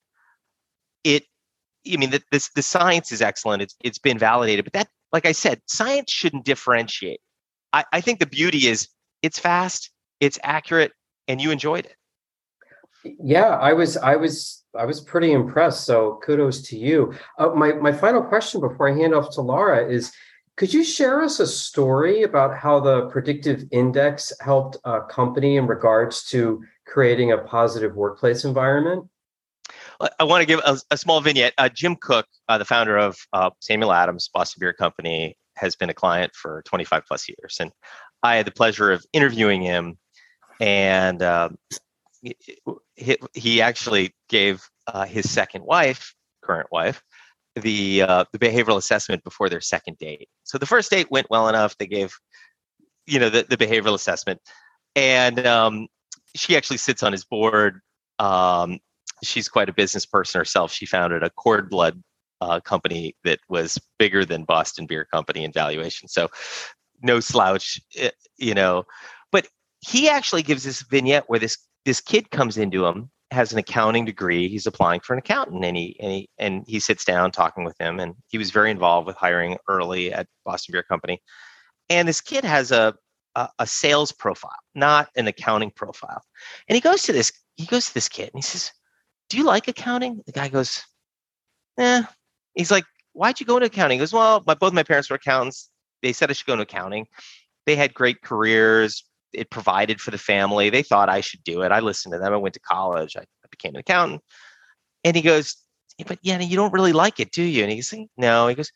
it 1.03 1.23
i 1.91 1.97
mean 1.97 2.09
the, 2.09 2.49
the 2.55 2.61
science 2.61 3.11
is 3.11 3.21
excellent. 3.21 3.61
It's 3.61 3.75
it's 3.83 3.99
been 3.99 4.17
validated 4.17 4.65
but 4.65 4.73
that 4.73 4.87
like 5.11 5.25
i 5.25 5.33
said 5.33 5.61
science 5.67 6.11
shouldn't 6.11 6.45
differentiate. 6.45 7.19
I, 7.73 7.83
I 7.91 8.01
think 8.01 8.19
the 8.19 8.25
beauty 8.25 8.67
is 8.67 8.87
it's 9.21 9.39
fast 9.39 9.91
it's 10.19 10.39
accurate 10.43 10.93
and 11.27 11.41
you 11.41 11.51
enjoyed 11.51 11.85
it. 11.85 11.96
Yeah, 13.23 13.57
I 13.57 13.73
was 13.73 13.97
I 13.97 14.15
was 14.15 14.63
I 14.77 14.85
was 14.85 15.01
pretty 15.01 15.31
impressed. 15.31 15.85
So 15.85 16.19
kudos 16.23 16.61
to 16.69 16.77
you. 16.77 17.13
Uh, 17.37 17.49
my 17.49 17.73
my 17.73 17.91
final 17.91 18.21
question 18.21 18.61
before 18.61 18.89
I 18.89 18.95
hand 18.95 19.13
off 19.13 19.33
to 19.35 19.41
Laura 19.41 19.87
is 19.87 20.11
could 20.57 20.73
you 20.73 20.83
share 20.83 21.21
us 21.21 21.39
a 21.39 21.45
story 21.45 22.23
about 22.23 22.57
how 22.57 22.79
the 22.79 23.07
predictive 23.09 23.65
index 23.71 24.33
helped 24.41 24.77
a 24.85 25.01
company 25.01 25.57
in 25.57 25.67
regards 25.67 26.23
to 26.29 26.63
creating 26.87 27.31
a 27.31 27.37
positive 27.37 27.95
workplace 27.95 28.43
environment? 28.43 29.07
I 30.19 30.23
want 30.23 30.41
to 30.41 30.45
give 30.47 30.59
a, 30.65 30.77
a 30.91 30.97
small 30.97 31.21
vignette. 31.21 31.53
Uh, 31.57 31.69
Jim 31.69 31.95
Koch, 31.95 32.25
uh, 32.49 32.57
the 32.57 32.65
founder 32.65 32.97
of 32.97 33.17
uh, 33.33 33.49
Samuel 33.59 33.93
Adams 33.93 34.29
Boston 34.33 34.59
Beer 34.59 34.73
Company, 34.73 35.37
has 35.55 35.75
been 35.75 35.89
a 35.89 35.93
client 35.93 36.33
for 36.35 36.63
25 36.65 37.03
plus 37.07 37.27
years, 37.27 37.57
and 37.59 37.71
I 38.23 38.35
had 38.35 38.45
the 38.45 38.51
pleasure 38.51 38.91
of 38.91 39.05
interviewing 39.13 39.61
him. 39.61 39.97
And 40.59 41.21
um, 41.21 41.57
he, 42.95 43.17
he, 43.33 43.61
actually 43.61 44.13
gave 44.29 44.67
uh, 44.87 45.05
his 45.05 45.29
second 45.29 45.63
wife, 45.63 46.13
current 46.43 46.67
wife, 46.71 47.01
the 47.55 48.01
uh, 48.03 48.25
the 48.31 48.39
behavioral 48.39 48.77
assessment 48.77 49.23
before 49.23 49.49
their 49.49 49.61
second 49.61 49.97
date. 49.97 50.29
So 50.43 50.57
the 50.57 50.65
first 50.65 50.89
date 50.91 51.11
went 51.11 51.29
well 51.29 51.49
enough. 51.49 51.77
They 51.77 51.87
gave, 51.87 52.15
you 53.05 53.19
know, 53.19 53.29
the, 53.29 53.45
the 53.47 53.57
behavioral 53.57 53.93
assessment, 53.93 54.41
and 54.95 55.45
um, 55.45 55.87
she 56.35 56.55
actually 56.55 56.77
sits 56.77 57.03
on 57.03 57.11
his 57.11 57.25
board. 57.25 57.81
Um, 58.19 58.79
she's 59.23 59.49
quite 59.49 59.69
a 59.69 59.73
business 59.73 60.05
person 60.05 60.39
herself. 60.39 60.71
She 60.71 60.85
founded 60.85 61.23
a 61.23 61.29
cord 61.31 61.69
blood 61.69 62.01
uh, 62.41 62.59
company 62.59 63.15
that 63.23 63.39
was 63.49 63.77
bigger 63.97 64.25
than 64.25 64.43
Boston 64.43 64.85
Beer 64.85 65.05
Company 65.05 65.43
in 65.43 65.51
valuation. 65.51 66.07
So 66.07 66.29
no 67.01 67.19
slouch, 67.19 67.79
eh, 67.95 68.11
you 68.37 68.53
know. 68.53 68.83
But 69.31 69.47
he 69.81 70.09
actually 70.09 70.43
gives 70.43 70.63
this 70.63 70.81
vignette 70.83 71.25
where 71.27 71.39
this 71.39 71.57
this 71.87 72.01
kid 72.01 72.29
comes 72.31 72.57
into 72.57 72.85
him 72.85 73.09
has 73.31 73.53
an 73.53 73.59
accounting 73.59 74.03
degree. 74.03 74.49
He's 74.49 74.67
applying 74.67 74.99
for 74.99 75.13
an 75.13 75.19
accountant, 75.19 75.63
and 75.63 75.77
he 75.77 75.97
and 76.01 76.11
he 76.11 76.29
and 76.37 76.65
he 76.67 76.81
sits 76.81 77.05
down 77.05 77.31
talking 77.31 77.63
with 77.63 77.79
him, 77.79 77.99
and 77.99 78.13
he 78.27 78.37
was 78.37 78.51
very 78.51 78.69
involved 78.71 79.07
with 79.07 79.15
hiring 79.15 79.57
early 79.69 80.11
at 80.11 80.27
Boston 80.43 80.73
Beer 80.73 80.83
Company. 80.83 81.21
And 81.89 82.07
this 82.07 82.19
kid 82.19 82.43
has 82.43 82.71
a 82.71 82.93
a, 83.35 83.47
a 83.59 83.65
sales 83.65 84.11
profile, 84.11 84.59
not 84.75 85.09
an 85.15 85.27
accounting 85.27 85.71
profile. 85.71 86.21
And 86.67 86.75
he 86.75 86.81
goes 86.81 87.03
to 87.03 87.13
this 87.13 87.31
he 87.55 87.65
goes 87.65 87.87
to 87.87 87.93
this 87.93 88.09
kid 88.09 88.31
and 88.33 88.39
he 88.39 88.41
says, 88.41 88.69
"Do 89.29 89.37
you 89.37 89.45
like 89.45 89.69
accounting?" 89.69 90.21
The 90.25 90.33
guy 90.33 90.49
goes, 90.49 90.83
"Eh." 91.77 92.03
He's 92.55 92.71
like, 92.71 92.83
"Why'd 93.13 93.39
you 93.39 93.45
go 93.45 93.55
into 93.55 93.67
accounting?" 93.67 93.99
He 93.99 94.01
goes, 94.01 94.13
"Well, 94.13 94.43
my 94.45 94.55
both 94.55 94.73
my 94.73 94.83
parents 94.83 95.09
were 95.09 95.15
accountants. 95.15 95.69
They 96.03 96.11
said 96.11 96.29
I 96.29 96.33
should 96.33 96.47
go 96.47 96.53
into 96.53 96.63
accounting. 96.63 97.07
They 97.65 97.77
had 97.77 97.93
great 97.93 98.21
careers, 98.21 99.03
it 99.33 99.49
provided 99.49 100.01
for 100.01 100.11
the 100.11 100.17
family. 100.17 100.69
They 100.69 100.83
thought 100.83 101.09
I 101.09 101.21
should 101.21 101.43
do 101.43 101.61
it. 101.61 101.71
I 101.71 101.79
listened 101.79 102.13
to 102.13 102.19
them. 102.19 102.33
I 102.33 102.37
went 102.37 102.53
to 102.53 102.59
college. 102.59 103.15
I, 103.15 103.21
I 103.21 103.47
became 103.49 103.75
an 103.75 103.81
accountant. 103.81 104.21
And 105.03 105.15
he 105.15 105.21
goes, 105.21 105.55
but 106.05 106.19
yeah, 106.21 106.39
you 106.39 106.55
don't 106.55 106.73
really 106.73 106.93
like 106.93 107.19
it, 107.19 107.31
do 107.31 107.43
you? 107.43 107.63
And 107.63 107.71
he's 107.71 107.91
like, 107.91 108.07
no. 108.17 108.47
He 108.47 108.55
goes, 108.55 108.71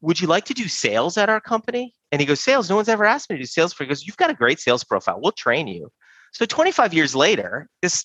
would 0.00 0.20
you 0.20 0.26
like 0.26 0.44
to 0.46 0.54
do 0.54 0.68
sales 0.68 1.16
at 1.16 1.28
our 1.28 1.40
company? 1.40 1.94
And 2.12 2.20
he 2.20 2.26
goes, 2.26 2.40
sales. 2.40 2.68
No 2.68 2.76
one's 2.76 2.88
ever 2.88 3.04
asked 3.04 3.30
me 3.30 3.36
to 3.36 3.42
do 3.42 3.46
sales. 3.46 3.72
For 3.72 3.84
he 3.84 3.88
goes, 3.88 4.06
you've 4.06 4.16
got 4.16 4.30
a 4.30 4.34
great 4.34 4.60
sales 4.60 4.84
profile. 4.84 5.20
We'll 5.20 5.32
train 5.32 5.66
you. 5.66 5.90
So 6.32 6.44
25 6.44 6.92
years 6.92 7.14
later, 7.14 7.68
this 7.82 8.04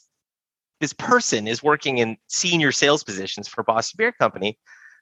this 0.79 0.93
person 0.93 1.47
is 1.47 1.61
working 1.61 1.99
in 1.99 2.17
senior 2.27 2.71
sales 2.71 3.03
positions 3.03 3.47
for 3.47 3.63
Boston 3.63 3.97
Beer 3.97 4.11
Company. 4.11 4.57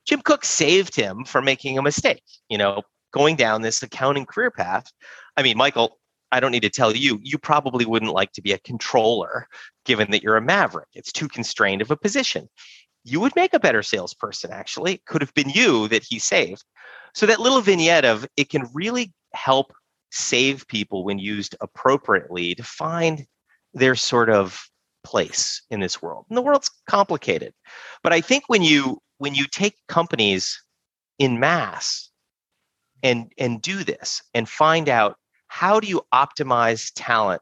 Jim 0.06 0.22
Koch 0.22 0.44
saved 0.44 0.94
him 0.94 1.24
from 1.24 1.46
making 1.46 1.78
a 1.78 1.82
mistake. 1.82 2.24
You 2.50 2.58
know, 2.58 2.82
going 3.14 3.36
down 3.36 3.62
this 3.62 3.82
accounting 3.82 4.26
career 4.26 4.52
path. 4.52 4.92
I 5.38 5.44
mean, 5.44 5.58
Michael, 5.58 5.99
I 6.32 6.40
don't 6.40 6.52
need 6.52 6.62
to 6.62 6.70
tell 6.70 6.96
you, 6.96 7.20
you 7.24 7.38
probably 7.38 7.86
wouldn't 7.86 8.14
like 8.14 8.32
to 8.34 8.42
be 8.42 8.52
a 8.52 8.60
controller 8.60 9.48
given 9.86 10.12
that 10.12 10.24
you're 10.24 10.38
a 10.38 10.42
maverick. 10.42 10.90
It's 10.94 11.12
too 11.12 11.28
constrained 11.28 11.82
of 11.82 11.92
a 11.92 11.98
position. 11.98 12.50
You 13.04 13.20
would 13.20 13.36
make 13.36 13.54
a 13.54 13.60
better 13.60 13.82
salesperson, 13.82 14.52
actually. 14.52 14.96
It 14.96 15.06
could 15.06 15.22
have 15.22 15.34
been 15.34 15.50
you 15.50 15.88
that 15.88 16.04
he 16.04 16.20
saved. 16.20 16.64
So, 17.16 17.26
that 17.26 17.40
little 17.40 17.62
vignette 17.62 18.06
of 18.06 18.28
it 18.38 18.50
can 18.50 18.70
really 18.74 19.14
help 19.34 19.74
save 20.12 20.68
people 20.68 21.04
when 21.04 21.20
used 21.20 21.56
appropriately 21.62 22.56
to 22.56 22.64
find 22.64 23.26
their 23.74 23.96
sort 23.96 24.30
of 24.30 24.70
place 25.04 25.64
in 25.70 25.80
this 25.80 26.02
world. 26.02 26.26
And 26.30 26.38
the 26.38 26.42
world's 26.42 26.70
complicated. 26.88 27.54
But 28.04 28.14
I 28.14 28.22
think 28.22 28.44
when 28.48 28.62
you 28.62 29.02
when 29.18 29.36
you 29.36 29.46
take 29.46 29.76
companies 29.88 30.62
in 31.18 31.40
mass 31.40 32.10
and 33.04 33.32
and 33.38 33.62
do 33.62 33.84
this 33.84 34.22
and 34.34 34.48
find 34.48 34.90
out 34.90 35.18
how 35.50 35.80
do 35.80 35.88
you 35.88 36.02
optimize 36.14 36.92
talent 36.96 37.42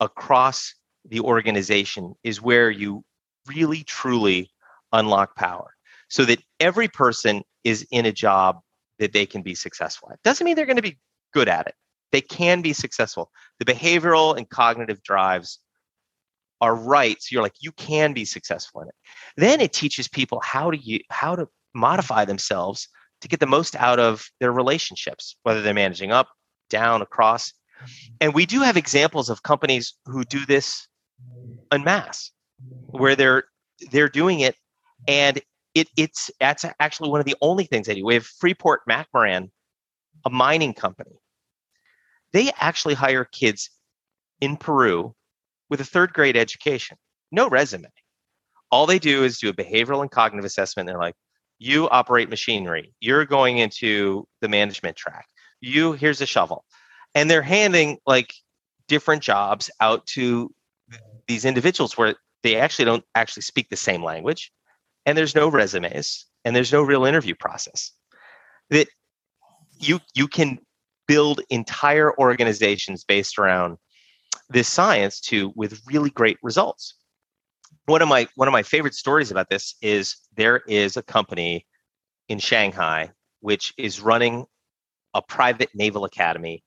across 0.00 0.74
the 1.04 1.20
organization 1.20 2.14
is 2.24 2.42
where 2.42 2.70
you 2.70 3.04
really 3.46 3.84
truly 3.84 4.50
unlock 4.92 5.36
power 5.36 5.74
so 6.08 6.24
that 6.24 6.42
every 6.60 6.88
person 6.88 7.42
is 7.62 7.86
in 7.90 8.06
a 8.06 8.12
job 8.12 8.60
that 8.98 9.12
they 9.12 9.26
can 9.26 9.42
be 9.42 9.54
successful 9.54 10.10
at. 10.10 10.22
Doesn't 10.22 10.44
mean 10.44 10.56
they're 10.56 10.66
going 10.66 10.76
to 10.76 10.82
be 10.82 10.98
good 11.32 11.48
at 11.48 11.66
it. 11.66 11.74
They 12.10 12.20
can 12.20 12.62
be 12.62 12.72
successful. 12.72 13.30
The 13.58 13.64
behavioral 13.64 14.36
and 14.36 14.48
cognitive 14.48 15.02
drives 15.02 15.58
are 16.60 16.74
right. 16.74 17.20
So 17.20 17.34
you're 17.34 17.42
like, 17.42 17.56
you 17.60 17.72
can 17.72 18.12
be 18.12 18.24
successful 18.24 18.82
in 18.82 18.88
it. 18.88 18.94
Then 19.36 19.60
it 19.60 19.72
teaches 19.72 20.08
people 20.08 20.40
how 20.42 20.70
to 20.70 20.76
you 20.76 21.00
how 21.10 21.36
to 21.36 21.48
modify 21.74 22.24
themselves 22.24 22.88
to 23.20 23.28
get 23.28 23.40
the 23.40 23.46
most 23.46 23.76
out 23.76 23.98
of 23.98 24.24
their 24.40 24.52
relationships, 24.52 25.36
whether 25.42 25.62
they're 25.62 25.74
managing 25.74 26.12
up, 26.12 26.28
down, 26.72 27.02
across. 27.02 27.52
And 28.20 28.34
we 28.34 28.46
do 28.46 28.60
have 28.62 28.76
examples 28.76 29.30
of 29.30 29.44
companies 29.44 29.94
who 30.06 30.24
do 30.24 30.44
this 30.46 30.88
en 31.72 31.84
masse, 31.84 32.32
where 32.86 33.14
they're 33.14 33.44
they're 33.90 34.08
doing 34.08 34.40
it, 34.40 34.56
and 35.06 35.40
it 35.74 35.88
it's 35.96 36.30
that's 36.40 36.64
actually 36.80 37.10
one 37.10 37.20
of 37.20 37.26
the 37.26 37.36
only 37.40 37.64
things 37.64 37.86
they 37.86 37.94
do. 37.94 38.04
We 38.04 38.14
have 38.14 38.26
Freeport 38.26 38.80
McMoRan, 38.88 39.50
a 40.24 40.30
mining 40.30 40.74
company. 40.74 41.18
They 42.32 42.50
actually 42.58 42.94
hire 42.94 43.24
kids 43.24 43.70
in 44.40 44.56
Peru 44.56 45.14
with 45.70 45.80
a 45.80 45.84
third 45.84 46.12
grade 46.12 46.36
education, 46.36 46.96
no 47.30 47.48
resume. 47.48 47.88
All 48.70 48.86
they 48.86 48.98
do 48.98 49.24
is 49.24 49.38
do 49.38 49.50
a 49.50 49.52
behavioral 49.52 50.00
and 50.00 50.10
cognitive 50.10 50.44
assessment. 50.44 50.86
They're 50.86 50.98
like, 50.98 51.14
you 51.58 51.88
operate 51.90 52.28
machinery. 52.28 52.92
You're 53.00 53.24
going 53.24 53.58
into 53.58 54.26
the 54.40 54.48
management 54.48 54.96
track. 54.96 55.26
You 55.62 55.92
here's 55.92 56.20
a 56.20 56.26
shovel. 56.26 56.66
And 57.14 57.30
they're 57.30 57.40
handing 57.40 57.98
like 58.06 58.34
different 58.88 59.22
jobs 59.22 59.70
out 59.80 60.04
to 60.06 60.52
these 61.26 61.46
individuals 61.46 61.96
where 61.96 62.16
they 62.42 62.56
actually 62.56 62.84
don't 62.84 63.04
actually 63.14 63.44
speak 63.44 63.70
the 63.70 63.76
same 63.76 64.02
language 64.02 64.52
and 65.06 65.16
there's 65.16 65.34
no 65.34 65.48
resumes 65.48 66.26
and 66.44 66.54
there's 66.54 66.72
no 66.72 66.82
real 66.82 67.04
interview 67.04 67.34
process. 67.34 67.92
That 68.70 68.88
you 69.78 70.00
you 70.14 70.28
can 70.28 70.58
build 71.06 71.40
entire 71.50 72.16
organizations 72.18 73.04
based 73.04 73.38
around 73.38 73.78
this 74.48 74.68
science 74.68 75.20
to 75.20 75.52
with 75.56 75.80
really 75.86 76.10
great 76.10 76.38
results. 76.42 76.94
One 77.86 78.02
of 78.02 78.08
my 78.08 78.28
one 78.34 78.48
of 78.48 78.52
my 78.52 78.62
favorite 78.62 78.94
stories 78.94 79.30
about 79.30 79.48
this 79.48 79.74
is 79.80 80.16
there 80.36 80.58
is 80.66 80.96
a 80.96 81.02
company 81.02 81.66
in 82.28 82.38
shanghai 82.38 83.10
which 83.40 83.74
is 83.76 84.00
running 84.00 84.46
a 85.14 85.22
private 85.22 85.70
naval 85.74 86.04
academy 86.04 86.62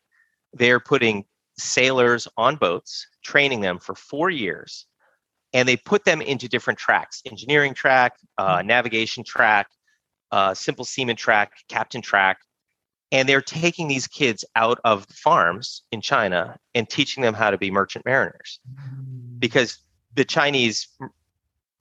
they're 0.56 0.80
putting 0.80 1.26
sailors 1.60 2.28
on 2.38 2.56
boats, 2.56 3.08
training 3.24 3.62
them 3.62 3.78
for 3.78 3.94
four 3.94 4.30
years, 4.30 4.86
and 5.54 5.68
they 5.68 5.78
put 5.78 6.06
them 6.06 6.22
into 6.22 6.48
different 6.48 6.80
tracks 6.80 7.22
engineering 7.26 7.74
track, 7.74 8.14
uh, 8.38 8.58
mm-hmm. 8.58 8.68
navigation 8.68 9.24
track, 9.24 9.68
uh, 10.32 10.54
simple 10.54 10.86
seaman 10.86 11.16
track, 11.16 11.52
captain 11.70 12.02
track. 12.02 12.40
And 13.12 13.30
they're 13.30 13.42
taking 13.42 13.88
these 13.88 14.08
kids 14.08 14.44
out 14.56 14.80
of 14.84 15.06
farms 15.06 15.84
in 15.92 16.02
China 16.02 16.58
and 16.74 16.90
teaching 16.90 17.22
them 17.22 17.34
how 17.34 17.52
to 17.52 17.58
be 17.58 17.70
merchant 17.70 18.04
mariners 18.04 18.60
mm. 18.68 19.40
because 19.40 19.78
the 20.16 20.26
Chinese 20.26 20.88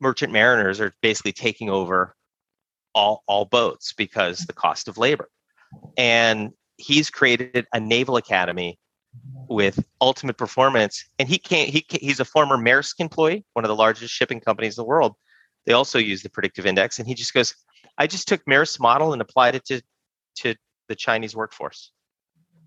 merchant 0.00 0.33
mariners 0.33 0.80
are 0.80 0.92
basically 1.00 1.33
taking 1.33 1.71
over 1.71 2.14
all, 2.94 3.25
all 3.26 3.47
boats 3.47 3.94
because 3.94 4.40
the 4.40 4.52
cost 4.52 4.87
of 4.87 4.99
labor. 4.99 5.28
And 5.97 6.50
he's 6.76 7.11
created 7.11 7.66
a 7.73 7.81
naval 7.81 8.16
academy 8.16 8.78
with 9.49 9.85
ultimate 10.00 10.37
performance. 10.37 11.04
And 11.19 11.28
he 11.28 11.38
can't 11.38 11.69
he 11.69 11.83
can, 11.83 12.00
he's 12.00 12.21
a 12.21 12.25
former 12.25 12.57
maersk 12.57 12.95
employee 12.99 13.45
one 13.52 13.64
of 13.64 13.69
the 13.69 13.76
largest 13.76 14.12
shipping 14.12 14.40
companies 14.40 14.76
in 14.76 14.83
the 14.83 14.87
world. 14.87 15.14
They 15.66 15.73
also 15.73 15.99
use 15.99 16.23
the 16.23 16.31
predictive 16.31 16.66
index. 16.66 16.99
And 16.99 17.07
he 17.07 17.14
just 17.14 17.33
goes 17.33 17.54
i 17.99 18.07
just 18.07 18.28
took 18.28 18.45
maersk's 18.47 18.81
model 18.81 19.12
and 19.12 19.23
applied 19.23 19.54
it 19.54 19.64
to 19.66 19.81
to 20.37 20.54
the 20.88 20.95
chinese 20.95 21.35
workforce 21.35 21.93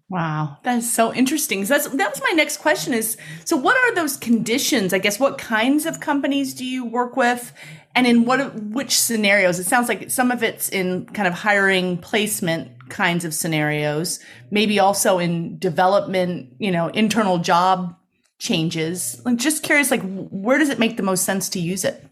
wow. 0.09 0.57
That 0.63 0.77
is 0.77 0.91
so 0.91 1.13
interesting. 1.13 1.65
So 1.65 1.73
that's 1.73 1.87
that 1.87 2.11
was 2.11 2.21
my 2.21 2.31
next 2.31 2.57
question 2.57 2.93
is 2.93 3.17
so 3.45 3.57
what 3.57 3.75
are 3.77 3.95
those 3.95 4.17
conditions? 4.17 4.93
I 4.93 4.99
guess 4.99 5.19
what 5.19 5.37
kinds 5.37 5.85
of 5.85 5.99
companies 5.99 6.53
do 6.53 6.65
you 6.65 6.85
work 6.85 7.17
with? 7.17 7.53
And 7.95 8.05
in 8.05 8.25
what 8.25 8.53
which 8.55 8.99
scenarios? 8.99 9.59
It 9.59 9.65
sounds 9.65 9.89
like 9.89 10.09
some 10.09 10.31
of 10.31 10.43
it's 10.43 10.69
in 10.69 11.05
kind 11.07 11.27
of 11.27 11.33
hiring 11.33 11.97
placement 11.97 12.71
kinds 12.89 13.25
of 13.25 13.33
scenarios 13.33 14.19
maybe 14.49 14.79
also 14.79 15.19
in 15.19 15.59
development 15.59 16.53
you 16.57 16.71
know 16.71 16.87
internal 16.89 17.37
job 17.37 17.95
changes. 18.39 19.21
I'm 19.25 19.37
just 19.37 19.63
curious 19.63 19.91
like 19.91 20.01
where 20.03 20.57
does 20.57 20.69
it 20.69 20.79
make 20.79 20.95
the 20.95 21.03
most 21.03 21.25
sense 21.25 21.49
to 21.49 21.59
use 21.59 21.83
it? 21.83 22.03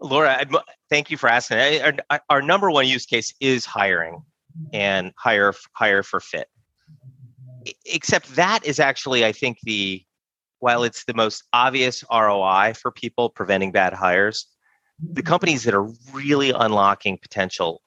Laura 0.00 0.44
thank 0.88 1.10
you 1.10 1.16
for 1.16 1.28
asking. 1.28 1.82
Our, 1.82 2.20
our 2.30 2.42
number 2.42 2.70
one 2.70 2.88
use 2.88 3.06
case 3.06 3.32
is 3.38 3.64
hiring 3.64 4.22
and 4.72 5.12
hire 5.16 5.54
hire 5.74 6.02
for 6.02 6.18
fit 6.18 6.48
except 7.84 8.34
that 8.36 8.64
is 8.64 8.80
actually 8.80 9.24
i 9.24 9.32
think 9.32 9.58
the 9.62 10.02
while 10.60 10.82
it's 10.82 11.04
the 11.04 11.14
most 11.14 11.42
obvious 11.52 12.04
roi 12.10 12.72
for 12.74 12.90
people 12.90 13.30
preventing 13.30 13.72
bad 13.72 13.92
hires 13.92 14.46
the 15.02 15.22
companies 15.22 15.64
that 15.64 15.74
are 15.74 15.88
really 16.12 16.50
unlocking 16.50 17.18
potential 17.20 17.80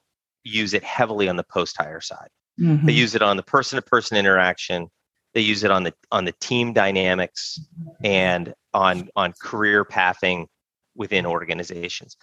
use 0.44 0.74
it 0.74 0.84
heavily 0.84 1.30
on 1.30 1.36
the 1.36 1.44
post 1.44 1.77
hire 1.77 2.01
side. 2.01 2.30
Mm-hmm. 2.60 2.86
They 2.86 2.94
use 2.94 3.15
it 3.15 3.22
on 3.22 3.38
the 3.38 3.44
person 3.44 3.77
to 3.77 3.82
person 3.82 4.18
interaction. 4.18 4.89
They 5.34 5.42
use 5.42 5.63
it 5.63 5.72
on 5.72 5.84
the 5.84 5.94
on 6.12 6.25
the 6.25 6.34
team 6.34 6.74
dynamics 6.74 7.60
and 8.03 8.53
on 8.74 9.10
on 9.15 9.34
career 9.42 9.84
pathing 9.84 10.48
within 10.96 11.25
organizations. 11.25 12.18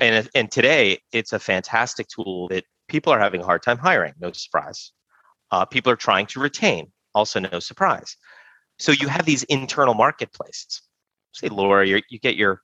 And 0.00 0.28
and 0.34 0.50
today 0.50 0.98
it's 1.12 1.32
a 1.32 1.38
fantastic 1.38 2.06
tool 2.08 2.48
that 2.48 2.64
people 2.88 3.12
are 3.12 3.18
having 3.18 3.40
a 3.40 3.44
hard 3.44 3.62
time 3.62 3.78
hiring. 3.78 4.14
No 4.20 4.30
surprise. 4.32 4.92
Uh, 5.52 5.64
people 5.64 5.92
are 5.92 5.96
trying 5.96 6.26
to 6.26 6.40
retain. 6.40 6.90
Also, 7.14 7.38
no 7.38 7.60
surprise. 7.60 8.16
So 8.78 8.90
you 8.90 9.06
have 9.08 9.26
these 9.26 9.44
internal 9.44 9.94
marketplaces. 9.94 10.82
Say, 11.32 11.48
Laura, 11.48 11.86
you 11.86 12.00
get 12.20 12.36
your 12.36 12.62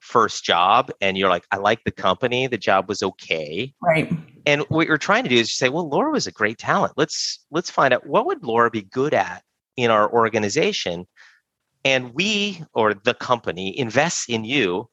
first 0.00 0.44
job 0.44 0.90
and 1.00 1.18
you're 1.18 1.28
like, 1.28 1.44
I 1.50 1.56
like 1.56 1.84
the 1.84 1.90
company. 1.90 2.46
The 2.46 2.58
job 2.58 2.88
was 2.88 3.02
okay. 3.02 3.74
Right. 3.82 4.10
And 4.46 4.62
what 4.68 4.86
you're 4.86 4.98
trying 4.98 5.24
to 5.24 5.28
do 5.28 5.36
is 5.36 5.52
say, 5.54 5.68
well, 5.68 5.88
Laura 5.88 6.12
was 6.12 6.26
a 6.26 6.32
great 6.32 6.58
talent. 6.58 6.94
Let's 6.96 7.44
let's 7.50 7.70
find 7.70 7.92
out 7.92 8.06
what 8.06 8.26
would 8.26 8.44
Laura 8.44 8.70
be 8.70 8.82
good 8.82 9.14
at 9.14 9.42
in 9.76 9.90
our 9.90 10.10
organization. 10.10 11.06
And 11.84 12.14
we 12.14 12.62
or 12.72 12.94
the 12.94 13.14
company 13.14 13.78
invests 13.78 14.28
in 14.28 14.44
you. 14.44 14.88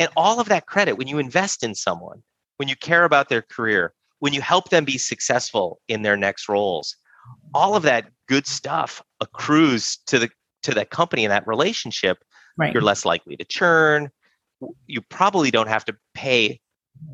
And 0.00 0.08
all 0.16 0.40
of 0.40 0.48
that 0.48 0.66
credit, 0.66 0.94
when 0.94 1.06
you 1.06 1.18
invest 1.18 1.62
in 1.62 1.74
someone, 1.74 2.22
when 2.56 2.68
you 2.68 2.76
care 2.76 3.04
about 3.04 3.28
their 3.28 3.42
career, 3.42 3.92
when 4.24 4.32
you 4.32 4.40
help 4.40 4.70
them 4.70 4.84
be 4.84 4.96
successful 4.96 5.80
in 5.88 6.02
their 6.02 6.16
next 6.16 6.48
roles, 6.48 6.96
all 7.52 7.76
of 7.76 7.82
that 7.82 8.10
good 8.26 8.46
stuff 8.46 9.02
accrues 9.20 9.98
to 10.06 10.18
the 10.18 10.30
to 10.62 10.72
that 10.72 10.88
company 10.88 11.24
and 11.24 11.30
that 11.30 11.46
relationship. 11.46 12.18
Right. 12.56 12.72
You're 12.72 12.82
less 12.82 13.04
likely 13.04 13.36
to 13.36 13.44
churn 13.44 14.10
you 14.86 15.00
probably 15.00 15.50
don't 15.50 15.68
have 15.68 15.84
to 15.86 15.96
pay 16.14 16.60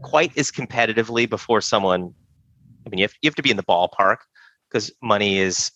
quite 0.02 0.36
as 0.36 0.50
competitively 0.50 1.28
before 1.28 1.60
someone 1.60 2.14
i 2.86 2.90
mean 2.90 2.98
you 2.98 3.04
have, 3.04 3.14
you 3.22 3.28
have 3.28 3.34
to 3.34 3.42
be 3.42 3.50
in 3.50 3.56
the 3.56 3.62
ballpark 3.62 4.18
because 4.68 4.90
money 5.02 5.38
is 5.38 5.70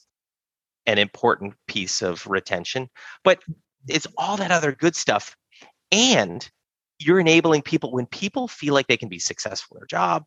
an 0.86 0.98
important 0.98 1.54
piece 1.66 2.02
of 2.02 2.26
retention 2.26 2.88
but 3.22 3.40
it's 3.88 4.06
all 4.18 4.36
that 4.36 4.50
other 4.50 4.72
good 4.72 4.94
stuff 4.94 5.36
and 5.90 6.50
you're 6.98 7.20
enabling 7.20 7.62
people 7.62 7.92
when 7.92 8.06
people 8.06 8.46
feel 8.46 8.74
like 8.74 8.86
they 8.86 8.96
can 8.96 9.08
be 9.08 9.18
successful 9.18 9.76
in 9.76 9.80
their 9.80 9.86
job 9.86 10.24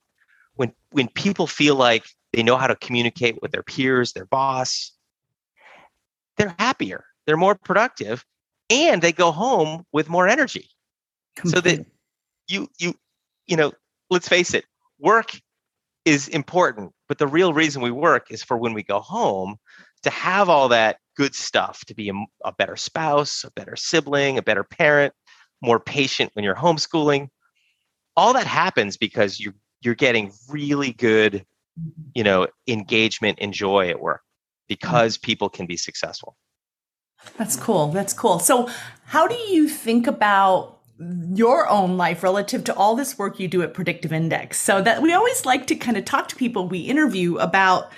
when 0.58 0.74
when 0.92 1.08
people 1.10 1.48
feel 1.48 1.76
like 1.76 2.06
they 2.34 2.44
know 2.44 2.58
how 2.58 2.68
to 2.68 2.76
communicate 2.76 3.42
with 3.42 3.52
their 3.52 3.64
peers 3.64 4.14
their 4.14 4.26
boss 4.26 4.92
they're 6.38 6.56
happier 6.60 7.06
they're 7.26 7.38
more 7.38 7.56
productive 7.56 8.26
and 8.70 9.02
they 9.02 9.12
go 9.12 9.32
home 9.32 9.86
with 9.92 10.10
more 10.10 10.28
energy. 10.28 10.70
So 11.46 11.62
that 11.62 11.86
you 12.48 12.68
you 12.80 12.96
you 13.46 13.56
know 13.56 13.72
let's 14.10 14.28
face 14.28 14.56
it 14.56 14.66
work 15.00 15.40
is 16.04 16.28
important 16.30 16.92
but 17.08 17.20
the 17.20 17.28
real 17.28 17.54
reason 17.54 17.82
we 17.84 17.92
work 17.92 18.32
is 18.32 18.42
for 18.42 18.58
when 18.58 18.74
we 18.74 18.82
go 18.82 19.00
home 19.00 19.58
to 20.02 20.10
have 20.10 20.50
all 20.50 20.68
that 20.70 20.98
good 21.16 21.36
stuff 21.36 21.86
to 21.86 21.94
be 21.94 22.10
a, 22.10 22.14
a 22.44 22.52
better 22.54 22.76
spouse 22.76 23.44
a 23.44 23.52
better 23.52 23.76
sibling 23.76 24.40
a 24.40 24.42
better 24.42 24.64
parent 24.64 25.14
more 25.62 25.80
patient 25.80 26.32
when 26.34 26.44
you're 26.44 26.56
homeschooling. 26.56 27.28
All 28.16 28.34
that 28.34 28.48
happens 28.48 28.98
because 28.98 29.40
you 29.40 29.54
you're 29.82 29.96
getting 29.96 30.32
really 30.50 30.92
good 30.92 31.46
you 32.16 32.24
know 32.24 32.48
engagement 32.68 33.38
and 33.42 33.54
joy 33.54 33.90
at 33.90 34.00
work 34.00 34.22
because 34.68 35.18
mm-hmm. 35.18 35.26
people 35.26 35.50
can 35.50 35.66
be 35.66 35.78
successful. 35.78 36.36
That's 37.38 37.56
cool. 37.56 37.88
That's 37.88 38.14
cool. 38.14 38.40
So 38.40 38.70
how 39.06 39.28
do 39.28 39.36
you 39.36 39.68
think 39.68 40.08
about 40.08 40.78
your 41.00 41.68
own 41.70 41.98
life 41.98 42.24
relative 42.24 42.64
to 42.64 42.76
all 42.76 42.96
this 42.96 43.18
work 43.18 43.40
you 43.40 43.48
do 43.48 43.62
at 43.62 43.74
Predictive 43.74 44.12
Index. 44.12 44.60
So 44.60 44.82
that 44.82 45.02
we 45.02 45.14
always 45.14 45.46
like 45.46 45.68
to 45.68 45.76
kind 45.76 45.98
of 45.98 46.06
talk 46.06 46.28
to 46.30 46.36
people 46.36 46.68
we 46.68 46.80
interview 46.80 47.38
about 47.38 47.92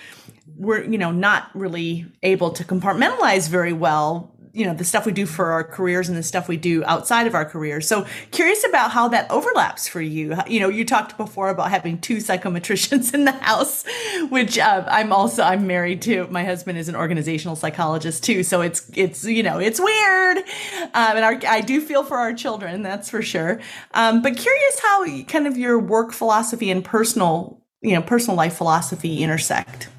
we're 0.58 0.84
you 0.84 0.98
know 0.98 1.12
not 1.12 1.50
really 1.54 2.06
able 2.24 2.52
to 2.52 2.64
compartmentalize 2.64 3.48
very 3.48 3.72
well 3.72 4.36
you 4.54 4.66
know 4.66 4.74
the 4.74 4.84
stuff 4.84 5.06
we 5.06 5.12
do 5.12 5.26
for 5.26 5.52
our 5.52 5.64
careers 5.64 6.10
and 6.10 6.18
the 6.18 6.24
stuff 6.24 6.48
we 6.48 6.58
do 6.58 6.84
outside 6.86 7.28
of 7.28 7.36
our 7.36 7.46
careers. 7.46 7.88
So 7.88 8.06
curious 8.32 8.66
about 8.68 8.92
how 8.92 9.08
that 9.10 9.30
overlaps 9.32 9.88
for 9.88 10.02
you. 10.02 10.36
You 10.48 10.60
know 10.60 10.70
you 10.70 10.86
talked 10.86 11.18
before 11.18 11.50
about 11.50 11.70
having 11.70 12.00
two 12.00 12.18
psychometricians 12.18 13.14
in 13.14 13.26
the 13.26 13.32
house 13.32 13.86
which 14.30 14.58
uh, 14.58 14.84
i'm 14.88 15.12
also 15.12 15.44
i'm 15.44 15.68
married 15.68 16.02
to 16.02 16.28
my 16.28 16.44
husband 16.44 16.78
is 16.78 16.90
an 16.90 16.96
organizational 16.96 17.56
psychologist 17.56 18.24
too 18.24 18.44
so 18.44 18.62
it's 18.62 18.90
it's 18.96 19.24
you 19.26 19.44
know 19.44 19.60
it's 19.60 19.80
weird. 19.80 20.38
Um, 20.94 21.18
and 21.18 21.26
our, 21.26 21.40
i 21.48 21.62
do 21.62 21.82
feel 21.82 22.04
for 22.04 22.18
our 22.18 22.34
children 22.34 22.82
that's 22.82 23.10
for 23.10 23.22
sure. 23.22 23.60
Um, 23.94 24.22
but 24.22 24.38
curious 24.38 24.80
how 24.82 25.24
kind 25.24 25.48
of 25.48 25.58
your 25.58 25.80
work 25.80 26.12
philosophy 26.12 26.72
and 26.72 26.84
personal 26.84 27.62
you 27.82 27.94
know 27.94 28.02
personal 28.02 28.36
life 28.36 28.56
philosophy 28.56 29.24
intersect. 29.24 29.90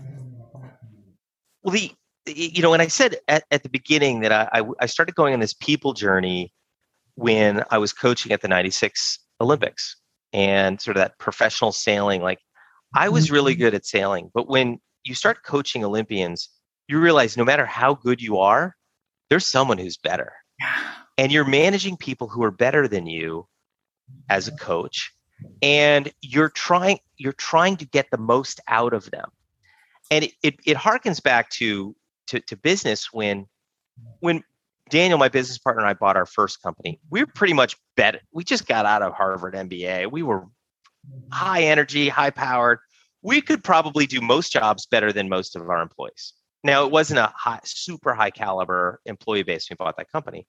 Well 1.62 1.74
the 1.74 1.92
you 2.26 2.62
know, 2.62 2.72
and 2.72 2.82
I 2.82 2.88
said 2.88 3.16
at, 3.28 3.44
at 3.50 3.62
the 3.62 3.68
beginning 3.68 4.20
that 4.20 4.32
I, 4.32 4.60
I, 4.60 4.64
I 4.80 4.86
started 4.86 5.14
going 5.14 5.34
on 5.34 5.40
this 5.40 5.54
people 5.54 5.92
journey 5.92 6.52
when 7.14 7.64
I 7.70 7.78
was 7.78 7.92
coaching 7.92 8.32
at 8.32 8.40
the 8.40 8.48
96 8.48 9.18
Olympics 9.40 9.96
and 10.32 10.80
sort 10.80 10.96
of 10.96 11.02
that 11.02 11.18
professional 11.18 11.72
sailing, 11.72 12.22
like 12.22 12.38
I 12.94 13.08
was 13.08 13.30
really 13.30 13.54
mm-hmm. 13.54 13.62
good 13.62 13.74
at 13.74 13.86
sailing, 13.86 14.30
but 14.34 14.48
when 14.48 14.80
you 15.04 15.14
start 15.14 15.44
coaching 15.44 15.84
Olympians, 15.84 16.48
you 16.88 17.00
realize 17.00 17.36
no 17.36 17.44
matter 17.44 17.66
how 17.66 17.94
good 17.94 18.20
you 18.20 18.38
are, 18.38 18.76
there's 19.28 19.46
someone 19.46 19.78
who's 19.78 19.96
better. 19.96 20.32
And 21.16 21.30
you're 21.30 21.44
managing 21.44 21.96
people 21.96 22.28
who 22.28 22.42
are 22.42 22.50
better 22.50 22.88
than 22.88 23.06
you 23.06 23.46
as 24.28 24.48
a 24.48 24.56
coach 24.56 25.12
and 25.62 26.10
you're 26.20 26.48
trying 26.48 26.98
you're 27.16 27.32
trying 27.32 27.76
to 27.76 27.84
get 27.84 28.10
the 28.10 28.18
most 28.18 28.60
out 28.68 28.92
of 28.92 29.10
them 29.10 29.30
and 30.10 30.24
it, 30.24 30.32
it, 30.42 30.54
it 30.66 30.76
harkens 30.76 31.22
back 31.22 31.50
to 31.50 31.94
to, 32.30 32.40
to 32.40 32.56
business 32.56 33.12
when 33.12 33.46
when 34.20 34.42
Daniel, 34.88 35.18
my 35.18 35.28
business 35.28 35.58
partner, 35.58 35.82
and 35.82 35.88
I 35.88 35.94
bought 35.94 36.16
our 36.16 36.26
first 36.26 36.62
company. 36.62 37.00
We 37.10 37.20
were 37.20 37.30
pretty 37.34 37.52
much 37.52 37.76
bet. 37.96 38.20
We 38.32 38.42
just 38.44 38.66
got 38.66 38.86
out 38.86 39.02
of 39.02 39.12
Harvard 39.12 39.54
MBA. 39.54 40.10
We 40.10 40.22
were 40.22 40.46
high 41.32 41.62
energy, 41.62 42.08
high 42.08 42.30
powered. 42.30 42.78
We 43.22 43.40
could 43.40 43.62
probably 43.62 44.06
do 44.06 44.20
most 44.20 44.52
jobs 44.52 44.86
better 44.86 45.12
than 45.12 45.28
most 45.28 45.54
of 45.54 45.68
our 45.68 45.80
employees. 45.80 46.32
Now, 46.64 46.84
it 46.84 46.90
wasn't 46.90 47.20
a 47.20 47.32
high, 47.36 47.60
super 47.64 48.14
high 48.14 48.30
caliber 48.30 49.00
employee 49.06 49.44
base 49.44 49.70
when 49.70 49.76
we 49.78 49.84
bought 49.84 49.96
that 49.96 50.10
company. 50.10 50.46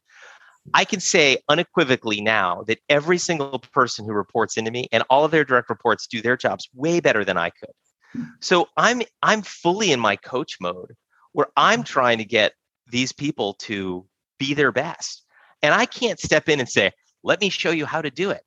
I 0.73 0.85
can 0.85 0.99
say 0.99 1.37
unequivocally 1.49 2.21
now 2.21 2.63
that 2.67 2.79
every 2.89 3.17
single 3.17 3.59
person 3.59 4.05
who 4.05 4.13
reports 4.13 4.57
into 4.57 4.71
me 4.71 4.87
and 4.91 5.03
all 5.09 5.25
of 5.25 5.31
their 5.31 5.43
direct 5.43 5.69
reports 5.69 6.07
do 6.07 6.21
their 6.21 6.37
jobs 6.37 6.69
way 6.73 6.99
better 6.99 7.23
than 7.25 7.37
I 7.37 7.49
could. 7.49 8.25
So 8.41 8.67
I'm 8.77 9.01
I'm 9.23 9.41
fully 9.41 9.91
in 9.91 9.99
my 9.99 10.15
coach 10.17 10.57
mode 10.59 10.95
where 11.33 11.47
I'm 11.57 11.79
mm-hmm. 11.79 11.83
trying 11.83 12.17
to 12.19 12.25
get 12.25 12.53
these 12.89 13.11
people 13.11 13.53
to 13.55 14.05
be 14.39 14.53
their 14.53 14.71
best. 14.71 15.23
And 15.61 15.73
I 15.73 15.85
can't 15.85 16.19
step 16.19 16.49
in 16.49 16.59
and 16.59 16.69
say, 16.69 16.91
"Let 17.23 17.41
me 17.41 17.49
show 17.49 17.71
you 17.71 17.85
how 17.85 18.01
to 18.01 18.09
do 18.09 18.31
it." 18.31 18.41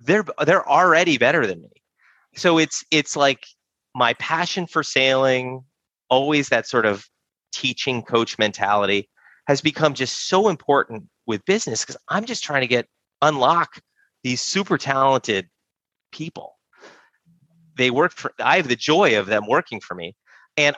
They're 0.00 0.24
they're 0.44 0.68
already 0.68 1.18
better 1.18 1.46
than 1.46 1.60
me. 1.60 1.70
So 2.34 2.58
it's 2.58 2.84
it's 2.90 3.16
like 3.16 3.46
my 3.94 4.14
passion 4.14 4.66
for 4.66 4.82
sailing, 4.82 5.64
always 6.10 6.48
that 6.48 6.66
sort 6.66 6.86
of 6.86 7.06
teaching 7.52 8.02
coach 8.02 8.38
mentality 8.38 9.08
has 9.46 9.60
become 9.60 9.94
just 9.94 10.28
so 10.28 10.48
important 10.48 11.04
with 11.26 11.44
business 11.44 11.82
because 11.82 11.96
I'm 12.08 12.24
just 12.24 12.44
trying 12.44 12.60
to 12.60 12.66
get 12.66 12.86
unlock 13.22 13.80
these 14.22 14.40
super 14.40 14.76
talented 14.76 15.48
people. 16.12 16.58
They 17.76 17.90
work 17.90 18.12
for 18.12 18.32
I 18.38 18.56
have 18.56 18.68
the 18.68 18.76
joy 18.76 19.18
of 19.18 19.26
them 19.26 19.46
working 19.46 19.80
for 19.80 19.94
me. 19.94 20.14
And 20.56 20.76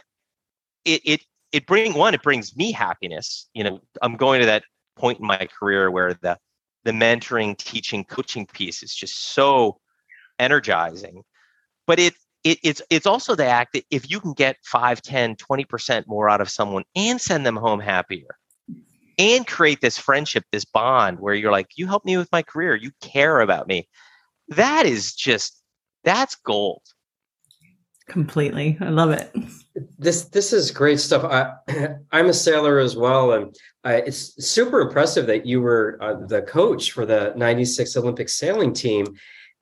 it 0.85 1.03
it 1.05 1.21
it 1.59 1.67
bring 1.67 1.95
one 1.95 2.15
it 2.15 2.23
brings 2.23 2.57
me 2.57 2.73
happiness 2.73 3.49
you 3.55 3.63
know 3.63 3.81
i'm 4.03 4.17
going 4.17 4.41
to 4.41 4.47
that 4.47 4.65
point 4.97 5.21
in 5.21 5.27
my 5.27 5.49
career 5.59 5.91
where 5.91 6.15
the 6.15 6.39
the 6.85 6.93
mentoring 6.93 7.57
teaching 7.57 8.05
coaching 8.05 8.47
piece 8.47 8.83
is 8.83 8.95
just 8.95 9.33
so 9.35 9.79
energizing. 10.39 11.23
But 11.87 11.99
it, 11.99 12.15
it 12.45 12.59
it's 12.63 12.83
it's 12.91 13.07
also 13.07 13.35
the 13.35 13.47
act 13.47 13.73
that 13.75 13.85
if 13.91 14.11
you 14.11 14.21
can 14.21 14.33
get 14.33 14.57
5 14.65 15.03
10 15.03 15.37
20% 15.37 16.07
more 16.07 16.29
out 16.29 16.41
of 16.41 16.51
someone 16.51 16.85
and 16.95 17.21
send 17.21 17.45
them 17.45 17.57
home 17.57 17.81
happier 17.81 18.37
and 19.19 19.47
create 19.47 19.81
this 19.81 19.99
friendship 19.99 20.45
this 20.53 20.65
bond 20.65 21.19
where 21.19 21.35
you're 21.35 21.53
like 21.53 21.69
you 21.77 21.87
help 21.87 22.05
me 22.05 22.17
with 22.17 22.31
my 22.33 22.43
career. 22.43 22.75
You 22.75 22.91
care 23.01 23.41
about 23.41 23.67
me. 23.67 23.89
That 24.49 24.87
is 24.87 25.15
just 25.15 25.61
that's 26.05 26.37
gold 26.37 26.83
completely 28.09 28.77
i 28.81 28.89
love 28.89 29.11
it 29.11 29.31
this 29.99 30.25
this 30.25 30.53
is 30.53 30.71
great 30.71 31.01
stuff. 31.01 31.25
I, 31.25 31.97
I'm 32.13 32.29
a 32.29 32.35
sailor 32.35 32.79
as 32.79 32.97
well, 32.97 33.33
and 33.33 33.57
uh, 33.85 34.01
it's 34.07 34.45
super 34.45 34.81
impressive 34.81 35.27
that 35.27 35.47
you 35.47 35.61
were 35.61 35.99
uh, 36.01 36.27
the 36.27 36.43
coach 36.43 36.93
for 36.93 37.05
the 37.05 37.33
'96 37.37 37.97
Olympic 37.97 38.29
sailing 38.29 38.73
team. 38.73 39.07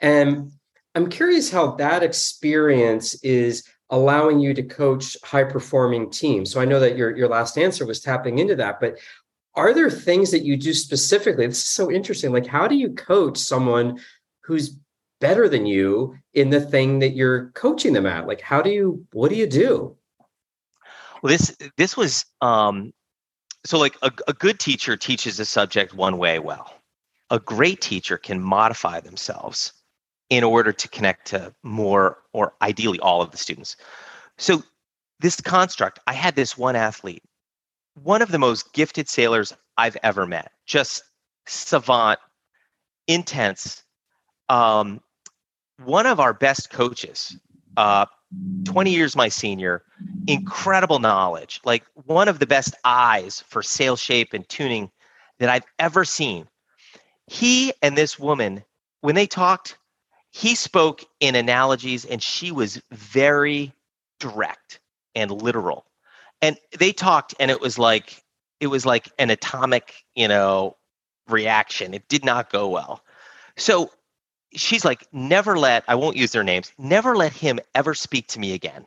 And 0.00 0.52
I'm 0.94 1.08
curious 1.08 1.50
how 1.50 1.72
that 1.76 2.02
experience 2.02 3.14
is 3.22 3.64
allowing 3.90 4.40
you 4.40 4.52
to 4.54 4.62
coach 4.62 5.16
high 5.22 5.44
performing 5.44 6.10
teams. 6.10 6.50
So 6.50 6.60
I 6.60 6.64
know 6.64 6.80
that 6.80 6.96
your 6.96 7.16
your 7.16 7.28
last 7.28 7.56
answer 7.58 7.86
was 7.86 8.00
tapping 8.00 8.38
into 8.38 8.56
that, 8.56 8.80
but 8.80 8.98
are 9.54 9.72
there 9.72 9.90
things 9.90 10.30
that 10.32 10.44
you 10.44 10.56
do 10.56 10.74
specifically? 10.74 11.46
This 11.46 11.58
is 11.58 11.68
so 11.68 11.90
interesting. 11.90 12.30
Like, 12.30 12.46
how 12.46 12.68
do 12.68 12.76
you 12.76 12.90
coach 12.90 13.38
someone 13.38 14.00
who's 14.42 14.76
better 15.20 15.48
than 15.48 15.66
you 15.66 16.18
in 16.34 16.50
the 16.50 16.60
thing 16.60 16.98
that 17.00 17.14
you're 17.14 17.50
coaching 17.50 17.92
them 17.92 18.06
at? 18.06 18.26
Like, 18.26 18.40
how 18.40 18.62
do 18.62 18.70
you, 18.70 19.06
what 19.12 19.30
do 19.30 19.36
you 19.36 19.46
do? 19.46 19.96
Well, 21.22 21.30
this, 21.30 21.56
this 21.76 21.96
was, 21.96 22.26
um, 22.40 22.92
so 23.64 23.78
like 23.78 23.96
a, 24.02 24.12
a 24.28 24.32
good 24.32 24.60
teacher 24.60 24.96
teaches 24.96 25.40
a 25.40 25.44
subject 25.44 25.94
one 25.94 26.18
way 26.18 26.38
well. 26.38 26.72
A 27.30 27.40
great 27.40 27.80
teacher 27.80 28.16
can 28.16 28.40
modify 28.40 29.00
themselves 29.00 29.72
in 30.30 30.44
order 30.44 30.72
to 30.72 30.88
connect 30.88 31.26
to 31.28 31.52
more 31.62 32.18
or 32.32 32.54
ideally 32.62 33.00
all 33.00 33.22
of 33.22 33.30
the 33.30 33.36
students. 33.36 33.76
So 34.38 34.62
this 35.20 35.40
construct, 35.40 35.98
I 36.06 36.12
had 36.12 36.36
this 36.36 36.58
one 36.58 36.76
athlete, 36.76 37.22
one 38.02 38.22
of 38.22 38.30
the 38.30 38.38
most 38.38 38.72
gifted 38.72 39.08
sailors 39.08 39.52
I've 39.76 39.96
ever 40.02 40.26
met, 40.26 40.52
just 40.66 41.02
savant, 41.46 42.18
intense. 43.06 43.82
Um, 44.48 45.00
one 45.78 46.06
of 46.06 46.20
our 46.20 46.32
best 46.32 46.70
coaches, 46.70 47.36
uh, 47.76 48.06
20 48.64 48.90
years 48.90 49.16
my 49.16 49.28
senior, 49.28 49.82
incredible 50.26 50.98
knowledge, 50.98 51.60
like 51.64 51.84
one 51.94 52.28
of 52.28 52.38
the 52.38 52.46
best 52.46 52.74
eyes 52.84 53.44
for 53.48 53.62
sail 53.62 53.96
shape 53.96 54.32
and 54.32 54.48
tuning 54.48 54.90
that 55.38 55.48
I've 55.48 55.66
ever 55.78 56.04
seen. 56.04 56.48
He 57.26 57.72
and 57.82 57.96
this 57.96 58.18
woman, 58.18 58.64
when 59.00 59.14
they 59.14 59.26
talked, 59.26 59.78
he 60.30 60.54
spoke 60.54 61.04
in 61.20 61.34
analogies 61.34 62.04
and 62.04 62.22
she 62.22 62.52
was 62.52 62.80
very 62.90 63.72
direct 64.20 64.80
and 65.14 65.30
literal. 65.30 65.86
And 66.42 66.58
they 66.78 66.92
talked 66.92 67.34
and 67.40 67.50
it 67.50 67.60
was 67.60 67.78
like 67.78 68.22
it 68.60 68.66
was 68.68 68.86
like 68.86 69.10
an 69.18 69.30
atomic, 69.30 69.94
you 70.14 70.28
know, 70.28 70.76
reaction. 71.28 71.94
It 71.94 72.08
did 72.08 72.24
not 72.24 72.50
go 72.50 72.68
well. 72.68 73.02
So 73.56 73.90
she's 74.56 74.84
like, 74.84 75.06
never 75.12 75.58
let, 75.58 75.84
I 75.86 75.94
won't 75.94 76.16
use 76.16 76.32
their 76.32 76.44
names, 76.44 76.72
never 76.78 77.16
let 77.16 77.32
him 77.32 77.60
ever 77.74 77.94
speak 77.94 78.28
to 78.28 78.40
me 78.40 78.52
again. 78.54 78.86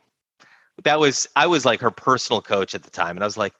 That 0.84 0.98
was, 0.98 1.28
I 1.36 1.46
was 1.46 1.64
like 1.64 1.80
her 1.80 1.90
personal 1.90 2.42
coach 2.42 2.74
at 2.74 2.82
the 2.82 2.90
time. 2.90 3.16
And 3.16 3.24
I 3.24 3.26
was 3.26 3.36
like, 3.36 3.54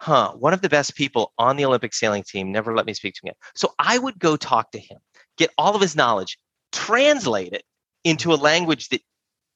huh, 0.00 0.32
one 0.32 0.52
of 0.52 0.62
the 0.62 0.68
best 0.68 0.94
people 0.94 1.32
on 1.38 1.56
the 1.56 1.64
Olympic 1.64 1.94
sailing 1.94 2.22
team 2.22 2.52
never 2.52 2.74
let 2.74 2.86
me 2.86 2.94
speak 2.94 3.14
to 3.14 3.20
him 3.22 3.28
again. 3.28 3.38
So 3.54 3.74
I 3.78 3.98
would 3.98 4.18
go 4.18 4.36
talk 4.36 4.70
to 4.72 4.78
him, 4.78 4.98
get 5.38 5.50
all 5.56 5.74
of 5.74 5.80
his 5.80 5.96
knowledge, 5.96 6.38
translate 6.72 7.52
it 7.52 7.62
into 8.04 8.32
a 8.32 8.36
language 8.36 8.88
that 8.88 9.02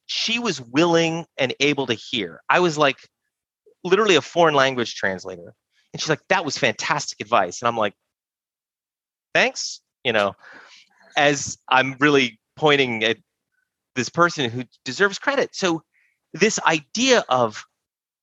she 0.07 0.39
was 0.39 0.61
willing 0.61 1.27
and 1.39 1.55
able 1.61 1.87
to 1.87 1.95
hear. 1.95 2.41
I 2.49 2.61
was 2.61 2.77
like 2.77 2.99
literally 3.85 4.17
a 4.17 4.23
foreign 4.23 4.55
language 4.55 4.95
translator. 4.95 5.55
And 5.93 6.01
she's 6.01 6.09
like, 6.11 6.23
that 6.29 6.45
was 6.45 6.59
fantastic 6.59 7.21
advice. 7.21 7.63
And 7.63 7.69
I'm 7.69 7.77
like, 7.77 7.95
thanks. 9.35 9.81
You 10.05 10.15
know, 10.15 10.33
as 11.17 11.59
I'm 11.69 11.97
really 12.01 12.39
pointing 12.57 13.05
at 13.05 13.19
this 13.97 14.09
person 14.09 14.51
who 14.51 14.65
deserves 14.85 15.19
credit. 15.19 15.55
So, 15.55 15.83
this 16.33 16.61
idea 16.61 17.25
of 17.29 17.65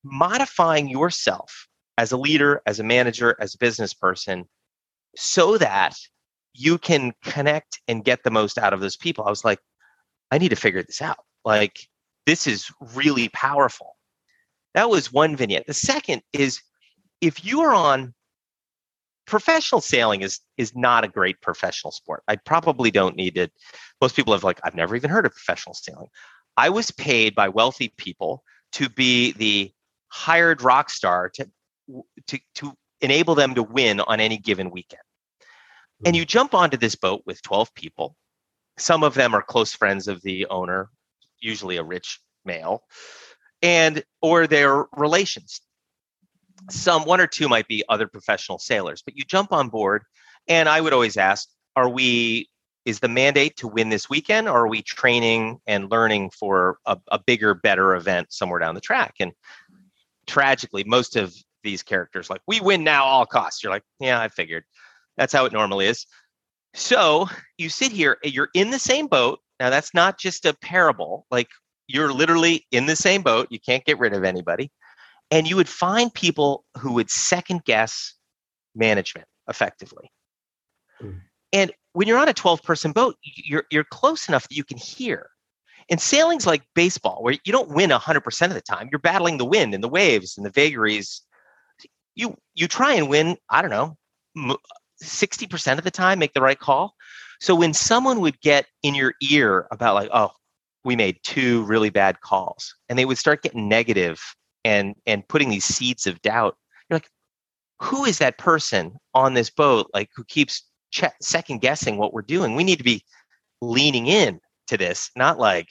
modifying 0.04 0.88
yourself 0.88 1.68
as 1.98 2.12
a 2.12 2.18
leader, 2.18 2.62
as 2.66 2.80
a 2.80 2.84
manager, 2.84 3.36
as 3.40 3.54
a 3.54 3.58
business 3.58 3.94
person, 3.94 4.46
so 5.16 5.58
that 5.58 5.96
you 6.54 6.78
can 6.78 7.14
connect 7.24 7.80
and 7.88 8.06
get 8.06 8.24
the 8.24 8.32
most 8.32 8.58
out 8.58 8.74
of 8.74 8.80
those 8.80 8.96
people. 8.96 9.26
I 9.26 9.30
was 9.30 9.44
like, 9.44 9.60
I 10.32 10.38
need 10.38 10.50
to 10.50 10.56
figure 10.56 10.84
this 10.84 11.02
out. 11.02 11.20
Like, 11.44 11.78
this 12.26 12.48
is 12.48 12.72
really 12.94 13.30
powerful. 13.30 13.96
That 14.74 14.90
was 14.90 15.12
one 15.12 15.36
vignette. 15.36 15.68
The 15.68 15.74
second 15.74 16.22
is 16.34 16.62
if 17.22 17.44
you 17.44 17.62
are 17.62 17.74
on 17.74 18.14
professional 19.28 19.82
sailing 19.82 20.22
is 20.22 20.40
is 20.58 20.76
not 20.76 21.04
a 21.04 21.08
great 21.08 21.40
professional 21.42 21.92
sport. 21.92 22.24
I 22.28 22.38
probably 22.38 22.90
don't 22.90 23.16
need 23.16 23.38
it. 23.38 23.52
Most 24.02 24.16
people 24.16 24.34
have 24.34 24.44
like, 24.44 24.60
I've 24.64 24.74
never 24.76 24.96
even 24.96 25.12
heard 25.12 25.26
of 25.26 25.34
professional 25.34 25.76
sailing. 25.76 26.08
I 26.56 26.70
was 26.70 26.90
paid 26.90 27.36
by 27.36 27.50
wealthy 27.50 27.94
people 27.98 28.44
to 28.74 28.90
be 28.90 29.34
the 29.34 29.72
hired 30.08 30.64
rock 30.64 30.90
star 30.90 31.30
to 31.36 31.48
to 32.28 32.40
to 32.56 32.74
enable 33.02 33.36
them 33.36 33.54
to 33.54 33.64
win 33.64 34.00
on 34.00 34.20
any 34.20 34.38
given 34.38 34.72
weekend. 34.72 35.02
And 36.06 36.16
hmm. 36.16 36.20
you 36.20 36.26
jump 36.26 36.56
onto 36.56 36.78
this 36.78 36.96
boat 36.96 37.22
with 37.26 37.42
12 37.44 37.74
people. 37.76 38.16
Some 38.80 39.04
of 39.04 39.14
them 39.14 39.36
are 39.36 39.42
close 39.42 39.74
friends 39.74 40.08
of 40.08 40.22
the 40.22 40.48
owner, 40.48 40.90
usually 41.40 41.78
a 41.78 41.84
rich 41.84 42.20
male, 42.46 42.84
and 43.62 44.04
or 44.22 44.48
their 44.48 44.86
relations 44.96 45.62
some 46.70 47.04
one 47.06 47.22
or 47.22 47.28
two 47.28 47.48
might 47.48 47.68
be 47.68 47.84
other 47.90 48.08
professional 48.08 48.60
sailors 48.60 49.02
but 49.04 49.16
you 49.18 49.24
jump 49.24 49.52
on 49.52 49.70
board 49.70 50.04
and 50.48 50.68
i 50.68 50.82
would 50.82 50.94
always 50.94 51.18
ask 51.18 51.50
are 51.76 51.90
we 51.90 52.50
is 52.88 53.02
the 53.02 53.10
mandate 53.10 53.58
to 53.58 53.68
win 53.68 53.90
this 53.90 54.10
weekend 54.10 54.48
or 54.48 54.62
are 54.62 54.68
we 54.68 54.82
training 54.82 55.60
and 55.68 55.92
learning 55.92 56.30
for 56.30 56.78
a, 56.86 56.98
a 57.12 57.20
bigger 57.20 57.54
better 57.54 57.94
event 57.96 58.32
somewhere 58.32 58.62
down 58.62 58.76
the 58.76 58.82
track? 58.82 59.16
And 59.20 59.34
tragically 60.26 60.86
most 60.86 61.18
of 61.18 61.36
these 61.64 61.84
characters 61.84 62.30
like 62.30 62.40
we 62.48 62.62
win 62.62 62.86
now 62.86 63.04
all 63.04 63.26
costs. 63.26 63.62
You're 63.62 63.74
like 63.74 63.84
yeah 64.00 64.22
i 64.22 64.30
figured. 64.30 64.64
That's 65.18 65.34
how 65.34 65.44
it 65.46 65.52
normally 65.52 65.88
is. 65.88 66.06
So 66.76 67.28
you 67.58 67.68
sit 67.68 67.92
here 67.92 68.18
you're 68.24 68.50
in 68.54 68.72
the 68.72 68.80
same 68.80 69.08
boat. 69.08 69.40
Now 69.60 69.70
that's 69.70 69.94
not 69.94 70.18
just 70.18 70.46
a 70.46 70.54
parable. 70.54 71.26
Like 71.30 71.50
you're 71.88 72.14
literally 72.14 72.66
in 72.72 72.86
the 72.86 72.96
same 72.96 73.22
boat. 73.22 73.48
You 73.50 73.60
can't 73.60 73.84
get 73.84 74.00
rid 74.00 74.14
of 74.14 74.24
anybody 74.24 74.72
and 75.32 75.48
you 75.48 75.56
would 75.56 75.70
find 75.70 76.14
people 76.14 76.66
who 76.78 76.94
would 76.94 77.10
second 77.10 77.64
guess 77.66 78.14
management 78.76 79.28
effectively. 79.50 80.12
Mm. 81.02 81.22
And 81.54 81.72
when 81.94 82.08
you're 82.08 82.20
on 82.20 82.30
a 82.30 82.34
12 82.34 82.64
person 82.64 82.92
boat, 82.92 83.16
you're, 83.24 83.66
you're 83.72 83.84
close 83.84 84.28
enough 84.28 84.48
that 84.48 84.56
you 84.56 84.64
can 84.64 84.78
hear. 84.78 85.30
And 85.90 86.02
sailing's 86.02 86.46
like 86.46 86.64
baseball, 86.76 87.24
where 87.24 87.38
you 87.46 87.52
don't 87.52 87.70
win 87.70 87.90
100% 87.90 88.48
of 88.48 88.54
the 88.54 88.62
time. 88.62 88.90
You're 88.92 89.00
battling 89.00 89.38
the 89.38 89.46
wind 89.46 89.74
and 89.74 89.84
the 89.84 89.90
waves 89.90 90.38
and 90.38 90.46
the 90.46 90.52
vagaries. 90.52 91.22
You, 92.16 92.38
you 92.56 92.68
try 92.68 92.94
and 92.94 93.10
win, 93.10 93.38
I 93.50 93.62
don't 93.62 93.72
know, 93.72 94.58
60% 95.02 95.78
of 95.78 95.84
the 95.84 95.92
time, 95.92 96.20
make 96.20 96.34
the 96.34 96.42
right 96.42 96.60
call. 96.60 96.96
So 97.40 97.56
when 97.56 97.74
someone 97.74 98.20
would 98.20 98.42
get 98.42 98.66
in 98.84 98.96
your 98.96 99.14
ear 99.22 99.68
about, 99.72 99.96
like, 99.96 100.10
oh, 100.12 100.32
we 100.84 100.96
made 100.96 101.20
two 101.24 101.64
really 101.64 101.90
bad 101.90 102.22
calls, 102.22 102.76
and 102.90 102.98
they 102.98 103.06
would 103.06 103.18
start 103.18 103.44
getting 103.44 103.70
negative 103.70 104.20
and 104.64 104.96
and 105.06 105.28
putting 105.28 105.50
these 105.50 105.66
seeds 105.66 106.08
of 106.08 106.22
doubt 106.22 106.58
you're 106.90 106.96
like 106.96 107.10
who 107.80 108.06
is 108.06 108.18
that 108.18 108.38
person 108.38 108.96
on 109.14 109.34
this 109.34 109.50
boat 109.50 109.90
like 109.94 110.10
who 110.16 110.24
keeps 110.26 110.64
che- 110.92 111.10
second 111.22 111.62
guessing 111.62 111.98
what 111.98 112.14
we're 112.14 112.22
doing? 112.22 112.56
We 112.56 112.64
need 112.64 112.78
to 112.78 112.84
be 112.84 113.04
leaning 113.62 114.08
in 114.08 114.40
to 114.68 114.78
this 114.78 115.10
not 115.16 115.40
like 115.40 115.70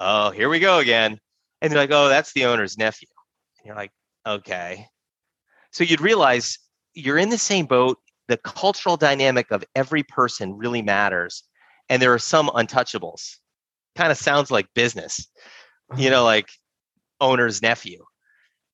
oh 0.00 0.30
here 0.30 0.48
we 0.48 0.58
go 0.58 0.78
again. 0.78 1.18
And 1.60 1.72
they're 1.72 1.78
like 1.78 1.90
oh 1.92 2.08
that's 2.08 2.32
the 2.32 2.46
owner's 2.46 2.78
nephew. 2.78 3.08
And 3.58 3.66
you're 3.66 3.76
like 3.76 3.92
okay. 4.26 4.86
So 5.72 5.84
you'd 5.84 6.00
realize 6.00 6.58
you're 6.94 7.18
in 7.18 7.30
the 7.30 7.38
same 7.38 7.66
boat 7.66 7.98
the 8.28 8.36
cultural 8.38 8.96
dynamic 8.96 9.52
of 9.52 9.64
every 9.76 10.02
person 10.02 10.56
really 10.56 10.82
matters 10.82 11.44
and 11.88 12.02
there 12.02 12.12
are 12.12 12.18
some 12.18 12.48
untouchables. 12.48 13.36
Kind 13.94 14.10
of 14.10 14.18
sounds 14.18 14.50
like 14.50 14.66
business. 14.74 15.28
You 15.96 16.10
know 16.10 16.24
like 16.24 16.48
owner's 17.20 17.62
nephew 17.62 18.04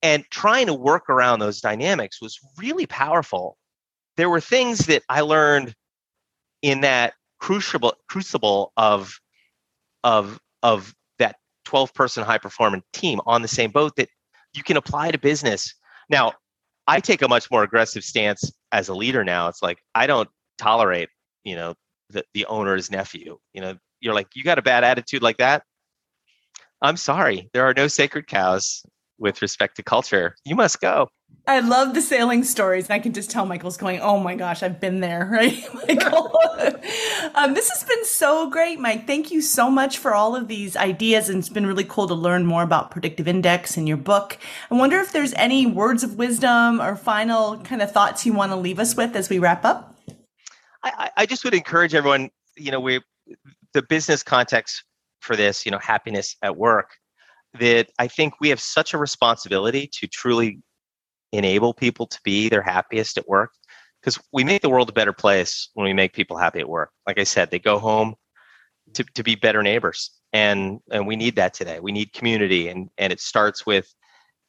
and 0.02 0.24
trying 0.31 0.66
to 0.66 0.74
work 0.74 1.09
around 1.09 1.38
those 1.38 1.61
dynamics 1.61 2.20
was 2.20 2.38
really 2.59 2.87
powerful. 2.87 3.57
There 4.16 4.28
were 4.28 4.40
things 4.40 4.87
that 4.87 5.02
I 5.09 5.20
learned 5.20 5.74
in 6.61 6.81
that 6.83 7.14
crucible 7.38 7.94
crucible 8.09 8.72
of 8.76 9.18
of 10.05 10.40
of 10.62 10.94
that 11.18 11.37
12 11.64 11.94
person 11.94 12.24
high 12.24 12.38
performance 12.38 12.85
team 12.92 13.20
on 13.26 13.42
the 13.42 13.48
same 13.48 13.70
boat 13.70 13.96
that 13.96 14.09
you 14.52 14.62
can 14.62 14.76
apply 14.76 15.11
to 15.11 15.18
business. 15.18 15.74
Now, 16.11 16.33
I 16.87 17.00
take 17.00 17.22
a 17.22 17.28
much 17.28 17.50
more 17.50 17.62
aggressive 17.62 18.05
stance 18.05 18.52
as 18.72 18.88
a 18.88 18.94
leader 18.94 19.24
now. 19.24 19.48
It's 19.48 19.62
like 19.62 19.78
I 19.94 20.07
don't 20.07 20.28
tolerate, 20.59 21.09
you 21.44 21.55
know, 21.55 21.74
the, 22.11 22.24
the 22.35 22.44
owner's 22.46 22.90
nephew. 22.90 23.38
You 23.55 23.61
know, 23.61 23.76
you're 24.00 24.14
like, 24.14 24.28
you 24.35 24.44
got 24.44 24.59
a 24.59 24.62
bad 24.62 24.85
attitude 24.85 25.22
like 25.22 25.38
that. 25.38 25.62
I'm 26.82 26.96
sorry. 26.96 27.48
There 27.52 27.64
are 27.64 27.74
no 27.74 27.88
sacred 27.88 28.26
cows 28.26 28.84
with 29.18 29.40
respect 29.40 29.76
to 29.76 29.82
culture, 29.82 30.34
you 30.44 30.56
must 30.56 30.80
go. 30.80 31.08
I 31.46 31.60
love 31.60 31.94
the 31.94 32.02
sailing 32.02 32.44
stories. 32.44 32.86
And 32.86 32.94
I 32.94 32.98
can 32.98 33.12
just 33.12 33.30
tell 33.30 33.46
Michael's 33.46 33.76
going, 33.76 34.00
oh 34.00 34.18
my 34.18 34.34
gosh, 34.34 34.62
I've 34.62 34.80
been 34.80 35.00
there, 35.00 35.28
right? 35.32 35.64
Michael. 35.86 36.36
um, 37.34 37.54
this 37.54 37.70
has 37.70 37.84
been 37.84 38.04
so 38.04 38.50
great, 38.50 38.80
Mike. 38.80 39.06
Thank 39.06 39.30
you 39.30 39.40
so 39.40 39.70
much 39.70 39.98
for 39.98 40.12
all 40.12 40.36
of 40.36 40.48
these 40.48 40.76
ideas. 40.76 41.28
And 41.28 41.38
it's 41.38 41.48
been 41.48 41.66
really 41.66 41.84
cool 41.84 42.08
to 42.08 42.14
learn 42.14 42.46
more 42.46 42.62
about 42.62 42.90
Predictive 42.90 43.28
Index 43.28 43.76
in 43.76 43.86
your 43.86 43.96
book. 43.96 44.38
I 44.70 44.74
wonder 44.74 44.98
if 44.98 45.12
there's 45.12 45.34
any 45.34 45.66
words 45.66 46.02
of 46.02 46.16
wisdom 46.16 46.80
or 46.80 46.96
final 46.96 47.58
kind 47.58 47.80
of 47.80 47.92
thoughts 47.92 48.26
you 48.26 48.32
want 48.32 48.50
to 48.50 48.56
leave 48.56 48.80
us 48.80 48.96
with 48.96 49.14
as 49.14 49.30
we 49.30 49.38
wrap 49.38 49.64
up. 49.64 49.96
I, 50.84 51.10
I 51.16 51.26
just 51.26 51.44
would 51.44 51.54
encourage 51.54 51.94
everyone, 51.94 52.30
you 52.56 52.72
know, 52.72 52.80
we 52.80 53.00
the 53.72 53.82
business 53.82 54.24
context 54.24 54.82
for 55.22 55.37
this, 55.37 55.64
you 55.64 55.72
know, 55.72 55.78
happiness 55.78 56.37
at 56.42 56.56
work 56.56 56.90
that 57.58 57.88
I 57.98 58.08
think 58.08 58.35
we 58.40 58.48
have 58.48 58.61
such 58.61 58.94
a 58.94 58.98
responsibility 58.98 59.88
to 59.94 60.06
truly 60.06 60.61
enable 61.32 61.74
people 61.74 62.06
to 62.06 62.18
be 62.24 62.48
their 62.48 62.62
happiest 62.62 63.18
at 63.18 63.28
work 63.28 63.50
because 64.00 64.18
we 64.32 64.44
make 64.44 64.62
the 64.62 64.70
world 64.70 64.88
a 64.88 64.92
better 64.92 65.12
place 65.12 65.68
when 65.74 65.85
we 65.85 65.92
make 65.92 66.12
people 66.12 66.37
happy 66.37 66.61
at 66.61 66.68
work. 66.68 66.90
Like 67.06 67.18
I 67.18 67.24
said, 67.24 67.50
they 67.50 67.58
go 67.58 67.78
home, 67.78 68.14
to, 68.94 69.04
to 69.14 69.22
be 69.22 69.35
better 69.35 69.62
neighbors. 69.62 70.11
And, 70.32 70.80
and 70.90 71.06
we 71.06 71.16
need 71.16 71.37
that 71.37 71.54
today. 71.54 71.78
We 71.80 71.92
need 71.92 72.12
community. 72.12 72.68
And, 72.68 72.88
and 72.98 73.12
it 73.12 73.20
starts 73.20 73.64
with 73.64 73.87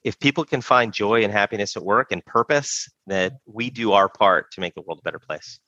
if 0.03 0.19
people 0.19 0.43
can 0.43 0.61
find 0.61 0.93
joy 0.93 1.23
and 1.23 1.31
happiness 1.31 1.77
at 1.77 1.83
work 1.83 2.11
and 2.11 2.25
purpose, 2.25 2.89
that 3.07 3.33
we 3.45 3.69
do 3.69 3.93
our 3.93 4.09
part 4.09 4.51
to 4.51 4.61
make 4.61 4.73
the 4.75 4.81
world 4.81 4.99
a 4.99 5.03
better 5.03 5.19
place. 5.19 5.59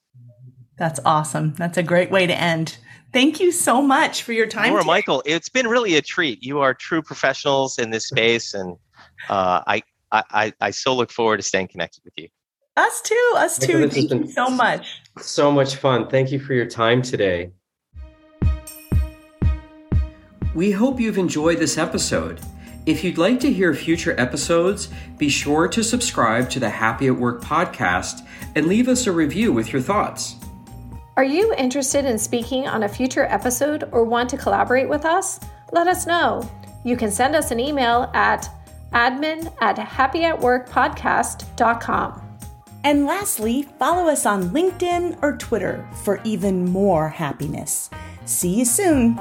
That's 0.78 1.00
awesome. 1.06 1.54
That's 1.56 1.78
a 1.78 1.84
great 1.84 2.12
way 2.12 2.28
to 2.28 2.34
end. 2.34 2.78
Thank 3.14 3.40
you 3.40 3.52
so 3.52 3.82
much 3.82 4.24
for 4.24 4.34
your 4.34 4.46
time. 4.48 4.72
Laura, 4.72 4.84
Michael, 4.84 5.24
it's 5.26 5.48
been 5.48 5.68
really 5.68 5.96
a 5.96 6.02
treat. 6.02 6.44
You 6.44 6.60
are 6.60 6.74
true 6.74 7.02
professionals 7.02 7.80
in 7.80 7.92
this 7.92 8.08
space, 8.08 8.54
and 8.54 8.76
uh, 9.30 9.62
I, 9.66 9.84
I, 10.12 10.52
I 10.60 10.72
so 10.72 10.94
look 10.94 11.12
forward 11.12 11.38
to 11.38 11.44
staying 11.44 11.70
connected 11.70 12.04
with 12.04 12.14
you. 12.18 12.28
Us 12.76 13.02
too. 13.02 13.34
Us 13.38 13.58
too. 13.58 13.88
Thank 13.88 14.12
you 14.12 14.28
so 14.28 14.50
much. 14.50 15.02
So 15.20 15.50
much 15.50 15.78
fun. 15.78 16.10
Thank 16.10 16.34
you 16.34 16.40
for 16.40 16.54
your 16.54 16.66
time 16.66 17.02
today. 17.02 17.52
We 20.54 20.72
hope 20.72 21.00
you've 21.00 21.18
enjoyed 21.18 21.60
this 21.60 21.78
episode. 21.78 22.42
If 22.86 23.04
you'd 23.04 23.18
like 23.18 23.40
to 23.40 23.52
hear 23.52 23.74
future 23.74 24.14
episodes, 24.20 24.90
be 25.18 25.30
sure 25.30 25.70
to 25.70 25.84
subscribe 25.84 26.50
to 26.52 26.60
the 26.60 26.70
Happy 26.70 27.08
at 27.08 27.16
Work 27.16 27.42
podcast 27.42 28.28
and 28.56 28.68
leave 28.68 28.90
us 28.90 29.08
a 29.08 29.12
review 29.12 29.54
with 29.54 29.72
your 29.72 29.82
thoughts. 29.82 30.36
Are 31.17 31.23
you 31.23 31.54
interested 31.58 32.04
in 32.04 32.19
speaking 32.19 32.67
on 32.67 32.84
a 32.84 32.89
future 32.89 33.23
episode 33.23 33.88
or 33.93 34.04
want 34.04 34.30
to 34.32 34.38
collaborate 34.38 34.89
with 34.89 35.06
us? 35.06 35.39
Let 35.71 35.88
us 35.88 36.06
know. 36.06 36.45
You 36.84 36.97
can 36.97 37.10
send 37.10 37.38
us 37.38 37.51
an 37.51 37.60
email 37.60 38.12
at 38.13 38.49
admin 38.91 39.49
at 39.62 39.78
happyatworkpodcast.com. 39.78 42.21
And 42.84 43.06
lastly, 43.06 43.63
follow 43.80 44.12
us 44.12 44.25
on 44.25 44.49
LinkedIn 44.49 45.19
or 45.21 45.38
Twitter 45.38 45.88
for 46.04 46.19
even 46.25 46.65
more 46.65 47.08
happiness. 47.08 47.89
See 48.25 48.54
you 48.54 48.65
soon. 48.65 49.15